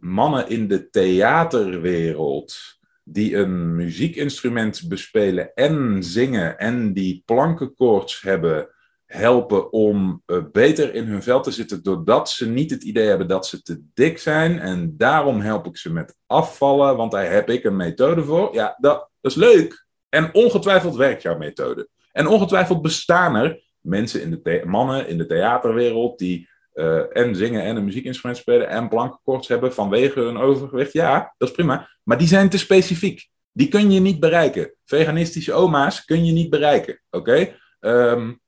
mannen 0.00 0.48
in 0.48 0.68
de 0.68 0.90
theaterwereld 0.90 2.56
die 3.04 3.36
een 3.36 3.76
muziekinstrument 3.76 4.88
bespelen 4.88 5.54
en 5.54 6.02
zingen 6.02 6.58
en 6.58 6.92
die 6.92 7.22
plankenkoorts 7.24 8.22
hebben, 8.22 8.68
helpen 9.06 9.72
om 9.72 10.22
uh, 10.26 10.38
beter 10.52 10.94
in 10.94 11.04
hun 11.04 11.22
vel 11.22 11.40
te 11.40 11.50
zitten, 11.50 11.82
doordat 11.82 12.30
ze 12.30 12.48
niet 12.48 12.70
het 12.70 12.82
idee 12.82 13.06
hebben 13.06 13.28
dat 13.28 13.46
ze 13.46 13.62
te 13.62 13.82
dik 13.94 14.18
zijn. 14.18 14.58
En 14.58 14.94
daarom 14.96 15.40
help 15.40 15.66
ik 15.66 15.76
ze 15.76 15.92
met 15.92 16.16
afvallen, 16.26 16.96
want 16.96 17.12
daar 17.12 17.30
heb 17.30 17.50
ik 17.50 17.64
een 17.64 17.76
methode 17.76 18.24
voor. 18.24 18.54
Ja, 18.54 18.76
dat, 18.80 19.10
dat 19.20 19.30
is 19.30 19.36
leuk. 19.36 19.86
En 20.08 20.34
ongetwijfeld 20.34 20.96
werkt 20.96 21.22
jouw 21.22 21.38
methode. 21.38 21.88
En 22.12 22.26
ongetwijfeld 22.26 22.82
bestaan 22.82 23.34
er 23.34 23.62
mensen 23.80 24.22
in 24.22 24.30
de 24.30 24.62
mannen 24.64 25.08
in 25.08 25.18
de 25.18 25.26
theaterwereld 25.26 26.18
die 26.18 26.48
uh, 26.74 27.16
en 27.16 27.36
zingen 27.36 27.62
en 27.62 27.76
een 27.76 27.84
muziekinstrument 27.84 28.38
spelen 28.38 28.68
en 28.68 28.88
plankenkoorts 28.88 29.48
hebben 29.48 29.74
vanwege 29.74 30.20
hun 30.20 30.36
overgewicht. 30.36 30.92
Ja, 30.92 31.34
dat 31.38 31.48
is 31.48 31.54
prima. 31.54 31.88
Maar 32.02 32.18
die 32.18 32.28
zijn 32.28 32.48
te 32.48 32.58
specifiek. 32.58 33.28
Die 33.52 33.68
kun 33.68 33.90
je 33.90 34.00
niet 34.00 34.20
bereiken. 34.20 34.74
Veganistische 34.84 35.52
oma's 35.52 36.04
kun 36.04 36.24
je 36.24 36.32
niet 36.32 36.50
bereiken. 36.50 37.00
Oké? 37.10 37.30
Okay? 37.30 38.12
Um, 38.12 38.40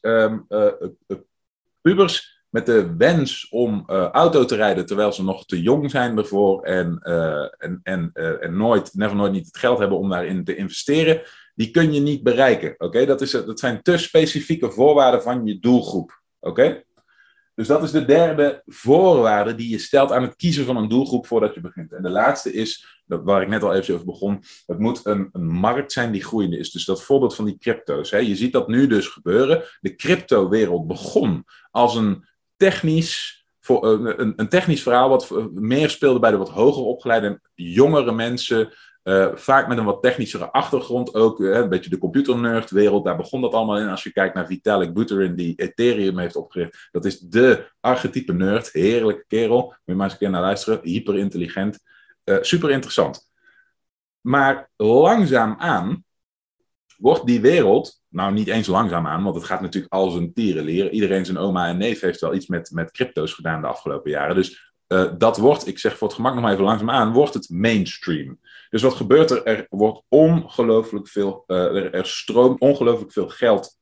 uh, 0.00 0.72
pubers 1.80 2.42
met 2.48 2.66
de 2.66 2.96
wens 2.96 3.48
om 3.48 3.84
auto 4.12 4.44
te 4.44 4.56
rijden 4.56 4.86
terwijl 4.86 5.12
ze 5.12 5.24
nog 5.24 5.46
te 5.46 5.62
jong 5.62 5.90
zijn 5.90 6.18
ervoor 6.18 6.62
en, 6.62 6.98
en, 7.58 7.80
en, 7.82 8.10
en 8.40 8.56
nooit, 8.56 8.94
never 8.94 9.16
nooit 9.16 9.32
niet 9.32 9.46
het 9.46 9.58
geld 9.58 9.78
hebben 9.78 9.98
om 9.98 10.10
daarin 10.10 10.44
te 10.44 10.56
investeren, 10.56 11.22
die 11.54 11.70
kun 11.70 11.92
je 11.92 12.00
niet 12.00 12.22
bereiken. 12.22 12.74
Oké? 12.78 13.06
Dat, 13.06 13.20
is, 13.20 13.30
dat 13.30 13.60
zijn 13.60 13.82
te 13.82 13.96
specifieke 13.96 14.70
voorwaarden 14.70 15.22
van 15.22 15.46
je 15.46 15.58
doelgroep. 15.58 16.22
Oké? 16.40 16.82
Dus 17.54 17.66
dat 17.66 17.82
is 17.82 17.90
de 17.90 18.04
derde 18.04 18.62
voorwaarde 18.66 19.54
die 19.54 19.68
je 19.68 19.78
stelt 19.78 20.12
aan 20.12 20.22
het 20.22 20.36
kiezen 20.36 20.64
van 20.64 20.76
een 20.76 20.88
doelgroep 20.88 21.26
voordat 21.26 21.54
je 21.54 21.60
begint. 21.60 21.92
En 21.92 22.02
de 22.02 22.10
laatste 22.10 22.52
is, 22.52 23.02
waar 23.06 23.42
ik 23.42 23.48
net 23.48 23.62
al 23.62 23.74
even 23.74 23.94
over 23.94 24.06
begon, 24.06 24.42
het 24.66 24.78
moet 24.78 25.06
een, 25.06 25.28
een 25.32 25.46
markt 25.46 25.92
zijn 25.92 26.12
die 26.12 26.24
groeiende 26.24 26.58
is. 26.58 26.70
Dus 26.70 26.84
dat 26.84 27.02
voorbeeld 27.02 27.34
van 27.34 27.44
die 27.44 27.58
crypto's. 27.58 28.10
Hè. 28.10 28.18
Je 28.18 28.36
ziet 28.36 28.52
dat 28.52 28.68
nu 28.68 28.86
dus 28.86 29.08
gebeuren. 29.08 29.62
De 29.80 29.94
crypto-wereld 29.94 30.86
begon 30.86 31.44
als 31.70 31.96
een 31.96 32.24
technisch, 32.56 33.44
voor, 33.60 33.86
een, 33.86 34.32
een 34.36 34.48
technisch 34.48 34.82
verhaal 34.82 35.08
wat 35.08 35.50
meer 35.52 35.90
speelde 35.90 36.18
bij 36.18 36.30
de 36.30 36.36
wat 36.36 36.50
hoger 36.50 36.82
opgeleide 36.82 37.40
jongere 37.54 38.12
mensen 38.12 38.72
uh, 39.04 39.28
vaak 39.34 39.68
met 39.68 39.78
een 39.78 39.84
wat 39.84 40.02
technischere 40.02 40.50
achtergrond 40.50 41.14
ook. 41.14 41.40
Uh, 41.40 41.56
een 41.56 41.68
beetje 41.68 41.90
de 41.90 41.98
computernerd-wereld, 41.98 43.04
daar 43.04 43.16
begon 43.16 43.40
dat 43.40 43.52
allemaal 43.52 43.78
in. 43.78 43.88
Als 43.88 44.02
je 44.02 44.12
kijkt 44.12 44.34
naar 44.34 44.46
Vitalik 44.46 44.94
Buterin, 44.94 45.34
die 45.34 45.54
Ethereum 45.56 46.18
heeft 46.18 46.36
opgericht. 46.36 46.88
Dat 46.90 47.04
is 47.04 47.18
de 47.18 47.70
archetype 47.80 48.32
nerd. 48.32 48.72
Heerlijke 48.72 49.24
kerel. 49.28 49.62
Moet 49.62 49.78
je 49.84 49.94
maar 49.94 50.04
eens 50.04 50.12
een 50.12 50.18
keer 50.18 50.30
naar 50.30 50.40
luisteren. 50.40 50.80
Hyper 50.82 51.18
intelligent. 51.18 51.78
Uh, 52.24 52.36
super 52.40 52.70
interessant. 52.70 53.30
Maar 54.20 54.70
langzaamaan 54.76 56.04
wordt 56.96 57.26
die 57.26 57.40
wereld, 57.40 58.02
nou 58.08 58.32
niet 58.32 58.48
eens 58.48 58.66
langzaam 58.66 59.06
aan, 59.06 59.22
want 59.22 59.34
het 59.34 59.44
gaat 59.44 59.60
natuurlijk 59.60 59.92
als 59.92 60.14
een 60.14 60.32
tierenleer. 60.32 60.90
Iedereen 60.90 61.24
zijn 61.24 61.38
oma 61.38 61.66
en 61.66 61.76
neef 61.76 62.00
heeft 62.00 62.20
wel 62.20 62.34
iets 62.34 62.46
met, 62.46 62.70
met 62.70 62.90
crypto's 62.90 63.32
gedaan 63.32 63.60
de 63.60 63.66
afgelopen 63.66 64.10
jaren. 64.10 64.34
Dus 64.34 64.72
dat 65.18 65.36
wordt, 65.36 65.66
ik 65.66 65.78
zeg 65.78 65.96
voor 65.96 66.06
het 66.06 66.16
gemak 66.16 66.34
nog 66.34 66.42
maar 66.42 66.52
even 66.52 66.64
langzaam 66.64 66.90
aan, 66.90 67.12
wordt 67.12 67.34
het 67.34 67.48
mainstream. 67.48 68.38
Dus 68.74 68.82
wat 68.82 68.94
gebeurt 68.94 69.30
er? 69.30 69.44
Er 69.46 69.66
wordt 69.68 70.02
ongelooflijk 70.08 71.08
veel, 71.08 71.44
uh, 71.46 71.56
er, 71.56 71.94
er 71.94 72.06
stroomt 72.06 72.60
ongelooflijk 72.60 73.12
veel 73.12 73.28
geld 73.28 73.78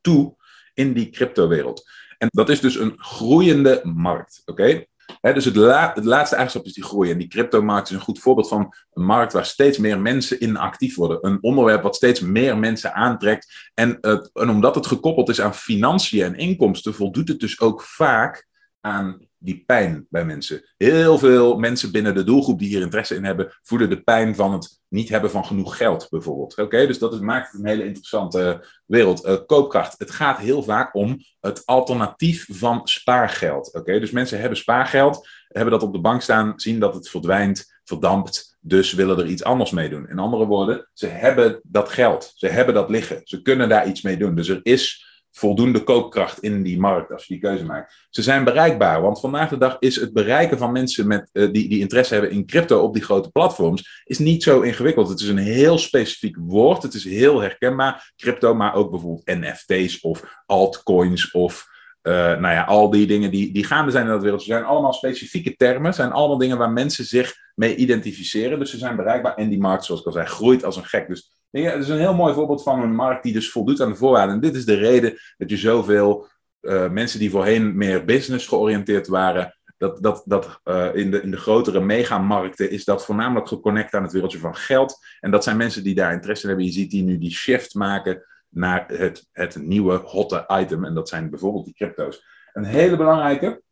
toe 0.00 0.36
in 0.74 0.92
die 0.92 1.10
cryptowereld. 1.10 1.90
En 2.18 2.28
dat 2.30 2.48
is 2.48 2.60
dus 2.60 2.76
een 2.76 2.94
groeiende 2.96 3.80
markt. 3.84 4.42
Oké? 4.44 4.84
dus 5.20 5.44
het, 5.44 5.56
la 5.56 5.92
het, 5.94 6.04
laatste 6.04 6.34
eigenschap 6.34 6.66
is 6.66 6.72
die 6.72 6.84
groei. 6.84 7.10
En 7.10 7.18
die 7.18 7.28
cryptomarkt 7.28 7.88
is 7.88 7.94
een 7.94 8.02
goed 8.02 8.18
voorbeeld 8.18 8.48
van 8.48 8.74
een 8.92 9.04
markt 9.04 9.32
waar 9.32 9.46
steeds 9.46 9.78
meer 9.78 10.00
mensen 10.00 10.40
in 10.40 10.56
actief 10.56 10.96
worden. 10.96 11.18
Een 11.20 11.42
onderwerp 11.42 11.82
wat 11.82 11.96
steeds 11.96 12.20
meer 12.20 12.58
mensen 12.58 12.94
aantrekt. 12.94 13.70
En, 13.74 14.00
en 14.00 14.50
omdat 14.50 14.74
het 14.74 14.86
gekoppeld 14.86 15.28
is 15.28 15.40
aan 15.40 15.54
financiën 15.54 16.24
en 16.24 16.34
inkomsten, 16.34 16.94
voldoet 16.94 17.28
het 17.28 17.40
dus 17.40 17.60
ook 17.60 17.82
vaak 17.82 18.48
aan 18.80 19.26
die 19.46 19.62
pijn 19.66 20.06
bij 20.10 20.24
mensen. 20.24 20.74
Heel 20.76 21.18
veel 21.18 21.58
mensen 21.58 21.92
binnen 21.92 22.14
de 22.14 22.24
doelgroep 22.24 22.58
die 22.58 22.68
hier 22.68 22.80
interesse 22.80 23.14
in 23.14 23.24
hebben, 23.24 23.58
voelen 23.62 23.90
de 23.90 24.02
pijn 24.02 24.34
van 24.34 24.52
het 24.52 24.80
niet 24.88 25.08
hebben 25.08 25.30
van 25.30 25.44
genoeg 25.44 25.76
geld, 25.76 26.06
bijvoorbeeld. 26.10 26.56
Oké, 26.56 26.86
dus 26.86 26.98
dat 26.98 27.20
maakt 27.20 27.52
het 27.52 27.60
een 27.60 27.68
hele 27.68 27.84
interessante 27.84 28.66
wereld. 28.86 29.26
Uh, 29.26 29.34
koopkracht. 29.46 29.94
Het 29.98 30.10
gaat 30.10 30.38
heel 30.38 30.62
vaak 30.62 30.94
om 30.94 31.18
het 31.40 31.66
alternatief 31.66 32.46
van 32.50 32.80
spaargeld. 32.84 33.74
Oké, 33.74 34.00
dus 34.00 34.10
mensen 34.10 34.40
hebben 34.40 34.58
spaargeld, 34.58 35.28
hebben 35.48 35.72
dat 35.72 35.82
op 35.82 35.92
de 35.92 36.00
bank 36.00 36.22
staan, 36.22 36.52
zien 36.56 36.80
dat 36.80 36.94
het 36.94 37.08
verdwijnt, 37.08 37.80
verdampt, 37.84 38.56
dus 38.60 38.92
willen 38.92 39.18
er 39.18 39.26
iets 39.26 39.44
anders 39.44 39.70
mee 39.70 39.88
doen. 39.88 40.08
In 40.08 40.18
andere 40.18 40.46
woorden, 40.46 40.88
ze 40.92 41.06
hebben 41.06 41.60
dat 41.62 41.88
geld, 41.88 42.32
ze 42.34 42.46
hebben 42.46 42.74
dat 42.74 42.90
liggen, 42.90 43.20
ze 43.24 43.42
kunnen 43.42 43.68
daar 43.68 43.88
iets 43.88 44.02
mee 44.02 44.16
doen. 44.16 44.34
Dus 44.34 44.48
er 44.48 44.60
is 44.62 45.04
voldoende 45.38 45.82
koopkracht 45.82 46.42
in 46.42 46.62
die 46.62 46.78
markt 46.78 47.12
als 47.12 47.24
je 47.24 47.34
die 47.34 47.42
keuze 47.42 47.64
maakt. 47.64 48.06
Ze 48.10 48.22
zijn 48.22 48.44
bereikbaar, 48.44 49.02
want 49.02 49.20
vandaag 49.20 49.48
de 49.48 49.58
dag 49.58 49.76
is 49.78 49.96
het 49.96 50.12
bereiken 50.12 50.58
van 50.58 50.72
mensen 50.72 51.06
met, 51.06 51.30
uh, 51.32 51.52
die, 51.52 51.68
die 51.68 51.80
interesse 51.80 52.12
hebben 52.12 52.32
in 52.32 52.46
crypto 52.46 52.80
op 52.80 52.94
die 52.94 53.02
grote 53.02 53.30
platforms, 53.30 54.02
is 54.04 54.18
niet 54.18 54.42
zo 54.42 54.60
ingewikkeld. 54.60 55.08
Het 55.08 55.20
is 55.20 55.28
een 55.28 55.36
heel 55.36 55.78
specifiek 55.78 56.36
woord, 56.40 56.82
het 56.82 56.94
is 56.94 57.04
heel 57.04 57.40
herkenbaar, 57.40 58.12
crypto, 58.16 58.54
maar 58.54 58.74
ook 58.74 58.90
bijvoorbeeld 58.90 59.26
NFT's 59.26 60.00
of 60.00 60.42
altcoins 60.46 61.30
of 61.30 61.66
uh, 62.02 62.12
nou 62.12 62.54
ja, 62.54 62.64
al 62.64 62.90
die 62.90 63.06
dingen 63.06 63.30
die, 63.30 63.52
die 63.52 63.64
gaande 63.64 63.90
zijn 63.90 64.04
in 64.04 64.10
dat 64.10 64.22
wereld. 64.22 64.42
Ze 64.42 64.48
zijn 64.48 64.64
allemaal 64.64 64.92
specifieke 64.92 65.56
termen, 65.56 65.94
zijn 65.94 66.12
allemaal 66.12 66.38
dingen 66.38 66.58
waar 66.58 66.70
mensen 66.70 67.04
zich 67.04 67.34
mee 67.54 67.76
identificeren. 67.76 68.58
Dus 68.58 68.70
ze 68.70 68.78
zijn 68.78 68.96
bereikbaar 68.96 69.34
en 69.34 69.48
die 69.48 69.58
markt, 69.58 69.84
zoals 69.84 70.00
ik 70.00 70.06
al 70.06 70.12
zei, 70.12 70.26
groeit 70.26 70.64
als 70.64 70.76
een 70.76 70.84
gek. 70.84 71.08
Dus 71.08 71.30
ja, 71.62 71.70
het 71.70 71.82
is 71.82 71.88
een 71.88 71.98
heel 71.98 72.14
mooi 72.14 72.34
voorbeeld 72.34 72.62
van 72.62 72.82
een 72.82 72.94
markt 72.94 73.22
die 73.22 73.32
dus 73.32 73.50
voldoet 73.50 73.80
aan 73.80 73.90
de 73.90 73.96
voorwaarden. 73.96 74.34
En 74.34 74.40
dit 74.40 74.54
is 74.54 74.64
de 74.64 74.74
reden 74.74 75.18
dat 75.36 75.50
je 75.50 75.56
zoveel 75.56 76.28
uh, 76.60 76.90
mensen 76.90 77.18
die 77.18 77.30
voorheen 77.30 77.76
meer 77.76 78.04
business 78.04 78.46
georiënteerd 78.46 79.06
waren, 79.06 79.56
dat, 79.78 80.02
dat, 80.02 80.22
dat 80.24 80.60
uh, 80.64 80.94
in, 80.94 81.10
de, 81.10 81.22
in 81.22 81.30
de 81.30 81.36
grotere 81.36 81.80
megamarkten 81.80 82.70
is 82.70 82.84
dat 82.84 83.04
voornamelijk 83.04 83.48
geconnect 83.48 83.94
aan 83.94 84.02
het 84.02 84.12
wereldje 84.12 84.38
van 84.38 84.56
geld. 84.56 84.98
En 85.20 85.30
dat 85.30 85.44
zijn 85.44 85.56
mensen 85.56 85.84
die 85.84 85.94
daar 85.94 86.12
interesse 86.12 86.42
in 86.42 86.48
hebben. 86.48 86.66
Je 86.66 86.72
ziet 86.72 86.90
die 86.90 87.02
nu 87.02 87.18
die 87.18 87.30
shift 87.30 87.74
maken 87.74 88.24
naar 88.48 88.84
het, 88.86 89.28
het 89.32 89.56
nieuwe 89.56 89.96
hotte 89.96 90.44
item. 90.60 90.84
En 90.84 90.94
dat 90.94 91.08
zijn 91.08 91.30
bijvoorbeeld 91.30 91.64
die 91.64 91.74
crypto's. 91.74 92.24
Een 92.52 92.64
hele 92.64 92.96
belangrijke. 92.96 93.62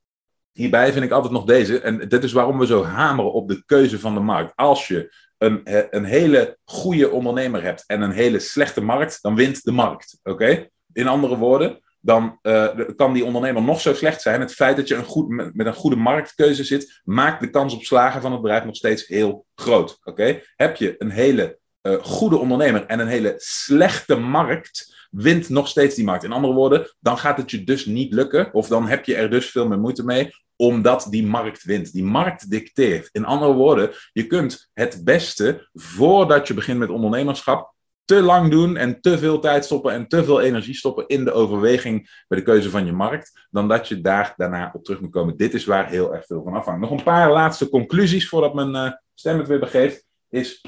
Hierbij 0.53 0.93
vind 0.93 1.05
ik 1.05 1.11
altijd 1.11 1.33
nog 1.33 1.45
deze. 1.45 1.81
En 1.81 2.09
dit 2.09 2.25
is 2.25 2.33
waarom 2.33 2.59
we 2.59 2.67
zo 2.67 2.85
hameren 2.85 3.33
op 3.33 3.49
de 3.49 3.63
keuze 3.67 3.99
van 3.99 4.15
de 4.15 4.21
markt. 4.21 4.53
Als 4.57 4.89
je 4.89 5.15
een, 5.39 5.61
een 5.91 6.05
hele 6.05 6.59
goede 6.65 7.11
ondernemer 7.11 7.63
hebt 7.63 7.85
en 7.87 8.01
een 8.01 8.11
hele 8.11 8.39
slechte 8.39 8.81
markt, 8.81 9.23
dan 9.23 9.35
wint 9.35 9.65
de 9.65 9.73
markt. 9.73 10.19
Oké? 10.23 10.69
In 10.93 11.07
andere 11.07 11.37
woorden, 11.37 11.83
dan 12.01 12.39
uh, 12.43 12.69
kan 12.97 13.13
die 13.13 13.25
ondernemer 13.25 13.63
nog 13.63 13.81
zo 13.81 13.95
slecht 13.95 14.23
zijn. 14.23 14.41
Het 14.41 14.55
feit 14.55 14.77
dat 14.77 14.89
je 14.89 14.95
een 14.95 15.05
goed, 15.05 15.29
met, 15.29 15.67
een 15.67 15.75
goede 15.75 15.97
marktkeuze 15.97 16.65
zit, 16.65 17.01
maakt 17.05 17.41
de 17.41 17.51
kans 17.51 17.75
op 17.75 17.83
slagen 17.83 18.23
van 18.23 18.33
het 18.33 18.41
bedrijf 18.41 18.65
nog 18.65 18.77
steeds 18.77 19.07
heel 19.07 19.47
groot. 19.55 19.99
Oké? 20.05 20.41
Heb 20.57 20.77
je 20.77 20.95
een 20.99 21.11
hele 21.11 21.59
uh, 21.87 22.03
goede 22.03 22.37
ondernemer 22.37 22.87
en 22.87 22.99
een 22.99 23.07
hele 23.07 23.35
slechte 23.37 24.17
markt, 24.17 25.07
wint 25.11 25.49
nog 25.49 25.69
steeds 25.69 25.95
die 25.95 26.05
markt. 26.05 26.25
In 26.25 26.33
andere 26.33 26.55
woorden, 26.55 26.95
dan 27.01 27.19
gaat 27.19 27.37
het 27.37 27.51
je 27.51 27.65
dus 27.65 27.87
niet 27.87 28.13
lukken, 28.13 28.55
of 28.55 28.69
dan 28.69 28.89
heb 28.89 29.05
je 29.05 29.15
er 29.15 29.31
dus 29.31 29.51
veel 29.51 29.69
meer 29.69 29.79
moeite 29.79 30.05
mee, 30.05 30.31
omdat 30.57 31.07
die 31.11 31.27
markt 31.27 31.65
wint. 31.65 31.93
Die 31.93 32.05
markt 32.05 32.51
dicteert. 32.51 33.09
In 33.13 33.25
andere 33.25 33.53
woorden, 33.53 33.91
je 34.13 34.27
kunt 34.27 34.71
het 34.73 35.05
beste 35.05 35.69
voordat 35.73 36.49
je 36.49 36.55
begint 36.55 36.79
met 36.79 36.91
ondernemerschap 36.91 37.75
te 38.05 38.23
lang 38.23 38.51
doen 38.51 38.77
en 38.77 39.01
te 39.01 39.19
veel 39.19 39.39
tijd 39.39 39.65
stoppen 39.65 39.93
en 39.93 40.09
te 40.09 40.25
veel 40.25 40.41
energie 40.41 40.75
stoppen 40.75 41.07
in 41.07 41.25
de 41.25 41.33
overweging 41.33 42.25
bij 42.29 42.39
de 42.39 42.45
keuze 42.45 42.71
van 42.71 42.87
je 42.87 42.93
markt, 42.93 43.47
dan 43.51 43.69
dat 43.69 43.89
je 43.89 44.01
daar 44.01 44.35
daarna 44.37 44.71
op 44.73 44.85
terug 44.85 45.01
moet 45.01 45.11
komen. 45.11 45.37
Dit 45.37 45.55
is 45.55 45.65
waar 45.65 45.89
heel 45.89 46.15
erg 46.15 46.27
veel 46.27 46.43
van 46.43 46.55
afhangt. 46.55 46.81
Nog 46.81 46.91
een 46.91 47.03
paar 47.03 47.33
laatste 47.33 47.69
conclusies 47.69 48.29
voordat 48.29 48.55
mijn 48.55 48.71
uh, 48.71 48.93
stem 49.15 49.39
het 49.39 49.49
weer 49.49 49.59
begeeft, 49.59 50.07
is 50.29 50.65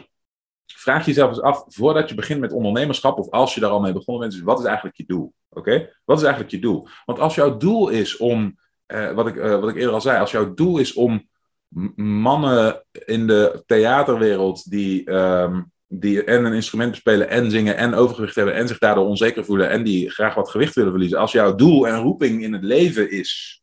vraag 0.87 1.07
jezelf 1.07 1.29
eens 1.29 1.41
af, 1.41 1.65
voordat 1.67 2.09
je 2.09 2.15
begint 2.15 2.41
met 2.41 2.53
ondernemerschap, 2.53 3.19
of 3.19 3.31
als 3.31 3.55
je 3.55 3.61
daar 3.61 3.71
al 3.71 3.81
mee 3.81 3.93
begonnen 3.93 4.23
bent, 4.23 4.41
is 4.41 4.47
wat 4.47 4.59
is 4.59 4.65
eigenlijk 4.65 4.97
je 4.97 5.05
doel? 5.07 5.35
Oké? 5.49 5.91
Wat 6.05 6.17
is 6.17 6.23
eigenlijk 6.23 6.55
je 6.55 6.61
doel? 6.61 6.89
Want 7.05 7.19
als 7.19 7.35
jouw 7.35 7.57
doel 7.57 7.89
is 7.89 8.17
om 8.17 8.59
uh, 8.87 9.13
wat, 9.13 9.27
ik, 9.27 9.35
uh, 9.35 9.61
wat 9.61 9.69
ik 9.69 9.77
eerder 9.77 9.95
al 9.95 10.01
zei, 10.01 10.19
als 10.19 10.31
jouw 10.31 10.55
doel 10.55 10.79
is 10.79 10.93
om 10.93 11.29
mannen 11.97 12.85
in 13.05 13.27
de 13.27 13.63
theaterwereld 13.67 14.71
die, 14.71 15.11
um, 15.11 15.73
die 15.87 16.25
en 16.25 16.45
een 16.45 16.53
instrument 16.53 16.91
bespelen 16.91 17.29
en 17.29 17.51
zingen 17.51 17.77
en 17.77 17.95
overgewicht 17.95 18.35
hebben 18.35 18.55
en 18.55 18.69
zich 18.69 18.79
daardoor 18.79 19.07
onzeker 19.07 19.45
voelen 19.45 19.71
en 19.71 19.83
die 19.83 20.11
graag 20.11 20.35
wat 20.35 20.51
gewicht 20.51 20.75
willen 20.75 20.91
verliezen, 20.91 21.19
als 21.19 21.33
jouw 21.33 21.55
doel 21.55 21.89
en 21.89 22.01
roeping 22.01 22.43
in 22.43 22.53
het 22.53 22.63
leven 22.63 23.11
is 23.11 23.63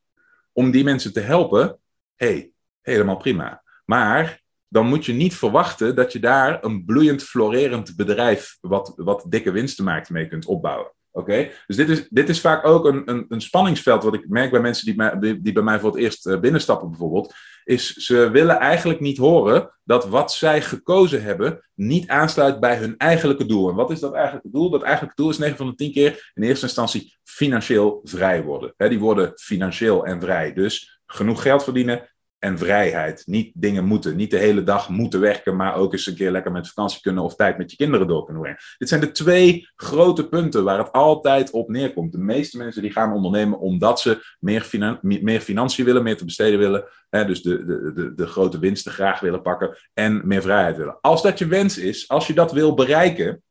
om 0.52 0.72
die 0.72 0.84
mensen 0.84 1.14
te 1.14 1.20
helpen, 1.20 1.80
hey, 2.16 2.52
helemaal 2.82 3.18
prima. 3.18 3.64
Maar 3.86 4.43
dan 4.74 4.88
moet 4.88 5.06
je 5.06 5.14
niet 5.14 5.36
verwachten 5.36 5.96
dat 5.96 6.12
je 6.14 6.20
daar 6.20 6.64
een 6.64 6.86
bloeiend, 6.86 7.24
florerend 7.24 7.96
bedrijf 7.96 8.58
wat, 8.62 8.94
wat 8.96 9.26
dikke 9.30 9.52
winsten 9.52 9.84
maakt 9.84 10.10
mee 10.10 10.28
kunt 10.28 10.46
opbouwen. 10.46 10.92
Oké, 11.12 11.50
dus 11.68 11.76
dit 11.76 11.90
is, 11.90 12.08
dit 12.10 12.30
is 12.30 12.42
vaak 12.42 12.66
ook 12.66 12.86
een, 12.86 13.02
een, 13.06 13.26
een 13.30 13.42
spanningsveld 13.42 14.04
wat 14.04 14.14
ik 14.14 14.30
merk 14.30 14.52
bij 14.52 14.62
mensen 14.62 14.86
die, 14.86 15.20
die, 15.20 15.42
die 15.42 15.54
bij 15.54 15.64
mij 15.64 15.80
voor 15.80 15.90
het 15.90 16.00
eerst 16.00 16.28
uh, 16.28 16.40
binnenstappen 16.40 16.90
bijvoorbeeld. 16.90 17.34
Is 17.64 17.94
ze 17.94 18.30
willen 18.30 18.60
eigenlijk 18.60 19.00
niet 19.00 19.18
horen 19.18 19.72
dat 19.84 20.08
wat 20.08 20.34
zij 20.34 20.62
gekozen 20.62 21.24
hebben 21.24 21.70
niet 21.74 22.08
aansluit 22.08 22.60
bij 22.60 22.78
hun 22.78 22.98
eigenlijke 22.98 23.46
doel. 23.46 23.70
En 23.70 23.76
wat 23.76 23.92
is 23.92 24.00
dat 24.00 24.14
eigenlijke 24.14 24.50
doel? 24.52 24.70
Dat 24.70 24.82
eigenlijke 24.82 25.22
doel 25.22 25.30
is 25.30 25.38
9 25.38 25.58
van 25.58 25.68
de 25.68 25.76
10 25.76 25.92
keer 25.92 26.32
in 26.34 26.44
eerste 26.44 26.66
instantie 26.66 27.18
financieel 27.24 28.00
vrij 28.04 28.44
worden. 28.44 28.74
die 28.78 29.00
worden 29.00 29.32
financieel 29.36 30.06
en 30.06 30.22
vrij. 30.22 30.54
Dus 30.54 31.02
genoeg 31.06 31.42
geld 31.42 31.64
verdienen 31.64 32.13
en 32.44 32.58
vrijheid. 32.58 33.24
Niet 33.26 33.52
dingen 33.56 33.86
moeten. 33.86 34.16
Niet 34.16 34.32
de 34.32 34.38
hele 34.38 34.64
dag 34.64 34.90
moeten 34.90 35.20
werken, 35.20 35.56
maar 35.56 35.76
ook 35.76 35.92
eens 35.92 36.08
een 36.08 36.16
keer 36.16 36.32
lekker 36.32 36.52
met 36.52 36.68
vakantie 36.68 37.02
kunnen 37.02 37.24
of 37.24 37.36
tijd 37.36 37.58
met 37.58 37.72
je 37.72 37.78
kinderen 37.78 38.08
door 38.08 38.24
kunnen 38.24 38.42
brengen. 38.42 38.60
Dit 38.78 38.90
zijn 38.90 39.02
de 39.02 39.12
twee 39.12 39.70
grote 39.76 40.28
punten 40.28 40.64
waar 40.64 40.78
het 40.78 40.92
altijd 40.92 41.52
op 41.52 41.70
neerkomt. 41.70 42.12
De 42.12 42.18
meeste 42.18 42.58
mensen 42.58 42.82
die 42.82 42.92
gaan 42.92 43.14
ondernemen 43.14 43.60
omdat 43.60 44.00
ze 44.00 44.36
meer, 44.40 44.70
meer 45.02 45.40
financiën 45.40 45.86
willen, 45.86 46.04
meer 46.04 46.18
te 46.18 46.26
besteden 46.26 46.60
willen. 46.60 46.86
Hè, 47.10 47.26
dus 47.26 47.42
de, 47.42 47.66
de, 47.66 47.94
de, 47.94 48.14
de 48.14 48.28
grote 48.28 48.60
winsten 48.60 48.92
graag 48.92 49.20
willen 49.20 49.42
pakken 49.42 49.78
en 49.94 50.28
meer 50.28 50.42
vrijheid 50.42 50.78
willen. 50.78 50.98
Als 51.02 51.22
dat 51.22 51.40
je 51.40 51.48
wens 51.48 51.78
is, 51.78 52.08
als 52.08 52.28
je 52.28 52.34
dat 52.34 52.52
wil 52.52 52.74
bereiken, 52.74 53.44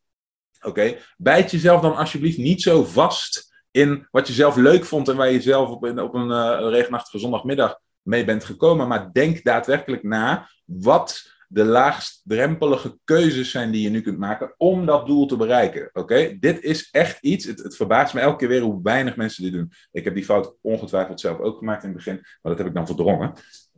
oké, 0.61 0.97
bijt 1.17 1.51
jezelf 1.51 1.81
dan 1.81 1.97
alsjeblieft 1.97 2.39
niet 2.39 2.63
zo 2.63 2.85
vast 2.85 3.51
in 3.71 4.09
wat 4.11 4.27
je 4.27 4.33
zelf 4.33 4.57
leuk 4.57 4.85
vond 4.85 5.09
en 5.09 5.17
waar 5.17 5.31
je 5.31 5.41
zelf 5.41 5.69
op, 5.69 5.99
op 5.99 6.15
een 6.15 6.31
uh, 6.31 6.69
regenachtige 6.71 7.19
zondagmiddag 7.19 7.81
mee 8.03 8.25
bent 8.25 8.45
gekomen. 8.45 8.89
Maar 8.89 9.13
denk 9.13 9.45
daadwerkelijk 9.45 10.03
na 10.03 10.49
wat 10.65 11.31
de 11.49 11.65
laagstdrempelige 11.65 12.99
keuzes 13.05 13.51
zijn 13.51 13.71
die 13.71 13.83
je 13.83 13.91
nu 13.91 14.01
kunt 14.01 14.19
maken 14.19 14.55
om 14.57 14.87
dat 14.87 15.07
doel 15.07 15.27
te 15.27 15.37
bereiken. 15.37 15.91
Oké, 15.93 16.37
dit 16.41 16.63
is 16.63 16.89
echt 16.91 17.19
iets. 17.21 17.45
Het, 17.45 17.63
het, 17.63 17.77
verbaast 17.77 18.15
me 18.15 18.21
elke 18.21 18.37
keer 18.37 18.49
weer 18.49 18.61
hoe 18.61 18.83
weinig 18.83 19.17
mensen 19.17 19.43
dit 19.43 19.53
doen. 19.53 19.73
Ik 19.91 20.05
heb 20.05 20.15
die 20.15 20.25
fout 20.25 20.55
ongetwijfeld 20.61 21.21
zelf 21.21 21.39
ook 21.39 21.59
gemaakt 21.59 21.83
in 21.83 21.89
het 21.89 21.97
begin, 21.97 22.15
maar 22.15 22.53
dat 22.53 22.59
heb 22.59 22.67
ik 22.67 22.75
dan 22.75 22.87
verdrongen 22.87 23.33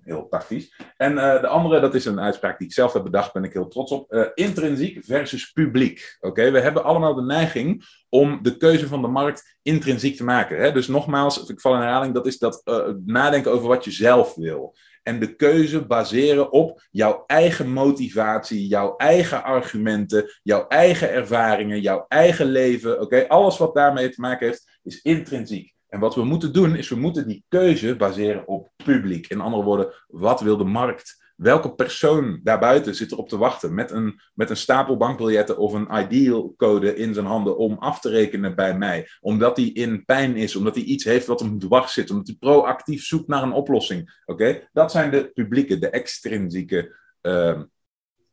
heel 0.05 0.29
tactisch. 0.29 0.75
En 0.97 1.13
uh, 1.13 1.41
de 1.41 1.47
andere, 1.47 1.81
dat 1.81 1.95
is 1.95 2.05
een 2.05 2.21
uitspraak 2.21 2.59
die 2.59 2.67
ik 2.67 2.73
zelf 2.73 2.93
heb 2.93 3.03
bedacht, 3.03 3.33
ben 3.33 3.45
ik 3.45 3.53
heel 3.53 3.69
trots 3.69 3.93
op. 3.93 4.13
Uh, 4.13 4.27
intrinsiek 4.35 5.05
versus 5.05 5.51
publiek. 5.51 6.17
Oké, 6.21 6.51
we 6.51 6.61
hebben 6.61 6.85
allemaal 6.85 7.15
de 7.15 7.23
neiging 7.23 7.85
om 8.09 8.39
de 8.43 8.57
keuze 8.57 8.89
van 8.89 9.03
de 9.03 9.09
markt 9.09 9.57
intrinsiek 9.63 10.17
te 10.17 10.25
maken. 10.25 10.59
Hè? 10.59 10.73
Dus 10.73 10.89
nogmaals, 10.89 11.49
ik 11.49 11.61
val 11.61 11.75
in 11.75 11.81
herhaling, 11.81 12.15
dat 12.15 12.27
is 12.27 12.39
dat 12.39 12.61
uh, 12.65 12.89
nadenken 13.05 13.53
over 13.53 13.69
wat 13.69 13.85
je 13.85 13.91
zelf 13.91 14.35
wil. 14.35 14.75
En 15.03 15.21
de 15.21 15.37
keuze 15.37 15.87
baseren 15.87 16.53
op 16.53 16.87
jouw 16.91 17.25
eigen 17.27 17.73
motivatie, 17.73 18.67
jouw 18.67 18.97
eigen 18.97 19.45
argumenten, 19.45 20.31
jouw 20.43 20.67
eigen 20.67 21.11
ervaringen, 21.11 21.81
jouw 21.81 22.05
eigen 22.09 22.47
leven. 22.47 23.01
Oké, 23.01 23.29
alles 23.29 23.59
wat 23.59 23.75
daarmee 23.75 24.09
te 24.09 24.21
maken 24.21 24.47
heeft, 24.47 24.79
is 24.83 25.03
intrinsiek. 25.03 25.74
En 25.95 26.01
wat 26.01 26.15
we 26.15 26.25
moeten 26.25 26.53
doen, 26.53 26.77
is 26.77 26.89
we 26.89 26.97
moeten 26.97 27.29
die 27.29 27.45
keuze 27.49 27.97
baseren 27.97 28.49
op 28.49 28.71
publiek. 28.85 29.27
In 29.27 29.41
andere 29.41 29.63
woorden, 29.63 29.93
wat 30.07 30.41
wil 30.41 30.57
de 30.57 30.65
markt? 30.65 31.33
Welke 31.37 31.75
persoon 31.75 32.41
daarbuiten 32.43 32.95
zit 32.95 33.13
erop 33.13 33.29
te 33.29 33.37
wachten 33.37 33.75
met 33.75 33.91
een, 33.91 34.21
met 34.35 34.51
een 34.51 34.57
stapel 34.57 34.97
bankbiljetten 34.97 35.59
of 35.59 35.73
een 35.73 35.89
ideal 35.93 36.55
code 36.57 36.97
in 36.97 37.15
zijn 37.15 37.27
handen 37.27 37.59
om 37.59 37.79
af 37.79 38.01
te 38.01 38.09
rekenen 38.09 38.55
bij 38.55 38.79
mij? 38.79 39.09
Omdat 39.21 39.57
hij 39.57 39.67
in 39.67 40.05
pijn 40.05 40.37
is, 40.37 40.57
omdat 40.57 40.75
hij 40.75 40.85
iets 40.85 41.05
heeft 41.05 41.27
wat 41.27 41.41
hem 41.41 41.59
dwars 41.59 41.93
zit, 41.93 42.11
omdat 42.11 42.27
hij 42.27 42.37
proactief 42.39 43.05
zoekt 43.05 43.29
naar 43.29 43.43
een 43.43 43.53
oplossing. 43.53 44.23
Oké, 44.25 44.69
Dat 44.73 44.91
zijn 44.91 45.11
de 45.11 45.31
publieke, 45.35 45.79
de 45.79 45.89
extrinsieke 45.91 46.97
uh, 47.23 47.61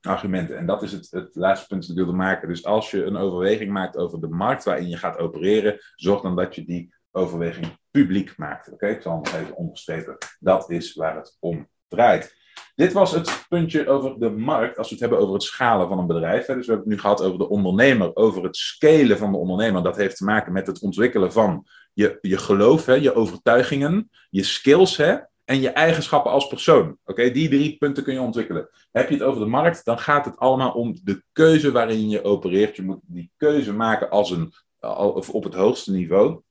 argumenten. 0.01 0.57
En 0.57 0.65
dat 0.65 0.83
is 0.83 0.91
het, 0.91 1.07
het 1.11 1.35
laatste 1.35 1.67
punt 1.67 1.81
dat 1.81 1.89
ik 1.89 1.95
wilde 1.95 2.17
maken. 2.17 2.47
Dus 2.47 2.65
als 2.65 2.91
je 2.91 3.03
een 3.03 3.17
overweging 3.17 3.71
maakt 3.71 3.97
over 3.97 4.21
de 4.21 4.29
markt 4.29 4.63
waarin 4.63 4.89
je 4.89 4.97
gaat 4.97 5.17
opereren, 5.17 5.77
zorg 5.95 6.21
dan 6.21 6.35
dat 6.35 6.55
je 6.55 6.65
die 6.65 6.99
overweging 7.11 7.77
publiek 7.91 8.37
maakt. 8.37 8.71
Oké, 8.71 8.87
ik 8.87 9.01
zal 9.01 9.15
nog 9.15 9.33
even 9.33 9.55
onderstrepen. 9.55 10.17
Dat 10.39 10.69
is 10.69 10.93
waar 10.93 11.15
het 11.15 11.37
om 11.39 11.67
draait. 11.87 12.39
Dit 12.75 12.93
was 12.93 13.11
het 13.11 13.45
puntje 13.49 13.87
over 13.87 14.19
de 14.19 14.29
markt, 14.29 14.77
als 14.77 14.87
we 14.87 14.93
het 14.93 15.03
hebben 15.03 15.19
over 15.19 15.33
het 15.33 15.43
schalen 15.43 15.87
van 15.87 15.99
een 15.99 16.07
bedrijf. 16.07 16.45
Dus 16.45 16.47
we 16.47 16.53
hebben 16.55 16.75
het 16.75 16.85
nu 16.85 16.99
gehad 16.99 17.23
over 17.23 17.37
de 17.37 17.49
ondernemer, 17.49 18.15
over 18.15 18.43
het 18.43 18.55
scalen 18.55 19.17
van 19.17 19.31
de 19.31 19.37
ondernemer. 19.37 19.83
Dat 19.83 19.95
heeft 19.95 20.17
te 20.17 20.23
maken 20.23 20.53
met 20.53 20.67
het 20.67 20.81
ontwikkelen 20.81 21.31
van 21.31 21.67
je, 21.93 22.17
je 22.21 22.37
geloof, 22.37 22.85
hè, 22.85 22.93
je 22.93 23.13
overtuigingen, 23.13 24.09
je 24.29 24.43
skills 24.43 24.97
hè, 24.97 25.17
en 25.45 25.61
je 25.61 25.69
eigenschappen 25.69 26.31
als 26.31 26.47
persoon. 26.47 26.97
Oké, 27.05 27.31
die 27.31 27.49
drie 27.49 27.77
punten 27.77 28.03
kun 28.03 28.13
je 28.13 28.21
ontwikkelen. 28.21 28.69
Heb 28.91 29.09
je 29.09 29.15
het 29.15 29.23
over 29.23 29.39
de 29.39 29.47
markt, 29.47 29.85
dan 29.85 29.99
gaat 29.99 30.25
het 30.25 30.37
allemaal 30.37 30.71
om 30.71 30.99
de 31.03 31.23
keuze 31.31 31.71
waarin 31.71 32.09
je 32.09 32.23
opereert. 32.23 32.75
Je 32.75 32.83
moet 32.83 32.99
die 33.01 33.31
keuze 33.37 33.73
maken 33.73 34.09
als 34.09 34.31
een 34.31 34.53
of 34.87 35.29
op 35.29 35.43
het 35.43 35.53
hoogste 35.53 35.91
niveau. 35.91 36.41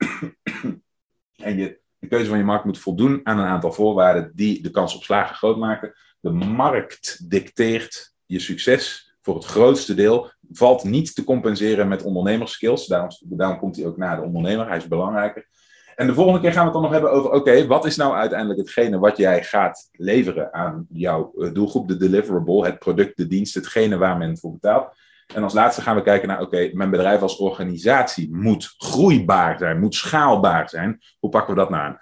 En 1.43 1.57
je, 1.57 1.79
de 1.99 2.09
keuze 2.09 2.29
van 2.29 2.39
je 2.39 2.45
markt 2.45 2.65
moet 2.65 2.79
voldoen 2.79 3.21
aan 3.23 3.39
een 3.39 3.47
aantal 3.47 3.73
voorwaarden 3.73 4.33
die 4.35 4.63
de 4.63 4.71
kans 4.71 4.97
op 4.97 5.03
slagen 5.03 5.37
groot 5.37 5.57
maken. 5.57 5.93
De 6.21 6.31
markt 6.31 7.31
dicteert 7.31 8.15
je 8.27 8.39
succes 8.39 9.15
voor 9.23 9.35
het 9.35 9.45
grootste 9.45 9.95
deel. 9.95 10.31
Valt 10.53 10.85
niet 10.85 11.15
te 11.15 11.25
compenseren 11.25 11.89
met 11.89 12.03
ondernemerskills. 12.03 12.87
Daarom, 12.87 13.11
daarom 13.21 13.59
komt 13.59 13.77
hij 13.77 13.87
ook 13.87 13.97
naar 13.97 14.17
de 14.17 14.23
ondernemer. 14.23 14.69
Hij 14.69 14.77
is 14.77 14.89
belangrijker. 14.89 15.49
En 15.97 16.07
de 16.07 16.15
volgende 16.15 16.41
keer 16.41 16.53
gaan 16.53 16.61
we 16.61 16.65
het 16.65 16.73
dan 16.73 16.83
nog 16.83 16.93
hebben 16.93 17.13
over: 17.13 17.31
oké, 17.31 17.67
wat 17.67 17.85
is 17.85 17.97
nou 17.97 18.15
uiteindelijk 18.15 18.61
hetgene 18.61 18.99
wat 18.99 19.17
jij 19.17 19.45
gaat 19.45 19.89
leveren 19.93 20.53
aan 20.53 20.87
jouw 20.93 21.33
eh, 21.39 21.53
doelgroep, 21.53 21.89
de 21.89 21.97
deliverable, 21.97 22.65
het 22.65 22.79
product, 22.79 23.17
de 23.17 23.27
dienst, 23.27 23.55
hetgene 23.55 23.99
waar 23.99 24.17
men 24.17 24.39
voor 24.39 24.53
betaalt. 24.53 24.95
En 25.35 25.43
als 25.43 25.53
laatste 25.53 25.83
gaan 25.83 25.97
we 25.97 26.03
kijken 26.03 26.29
naar, 26.29 26.41
oké, 26.41 26.71
mijn 26.73 26.91
bedrijf 26.91 27.21
als 27.21 27.37
organisatie 27.37 28.35
moet 28.35 28.75
groeibaar 28.79 29.59
zijn, 29.59 29.81
moet 29.81 29.95
schaalbaar 29.95 30.69
zijn. 30.69 31.01
Hoe 31.19 31.31
pakken 31.31 31.55
we 31.55 31.61
dat 31.61 31.71
nou 31.71 31.83
aan? 31.83 31.99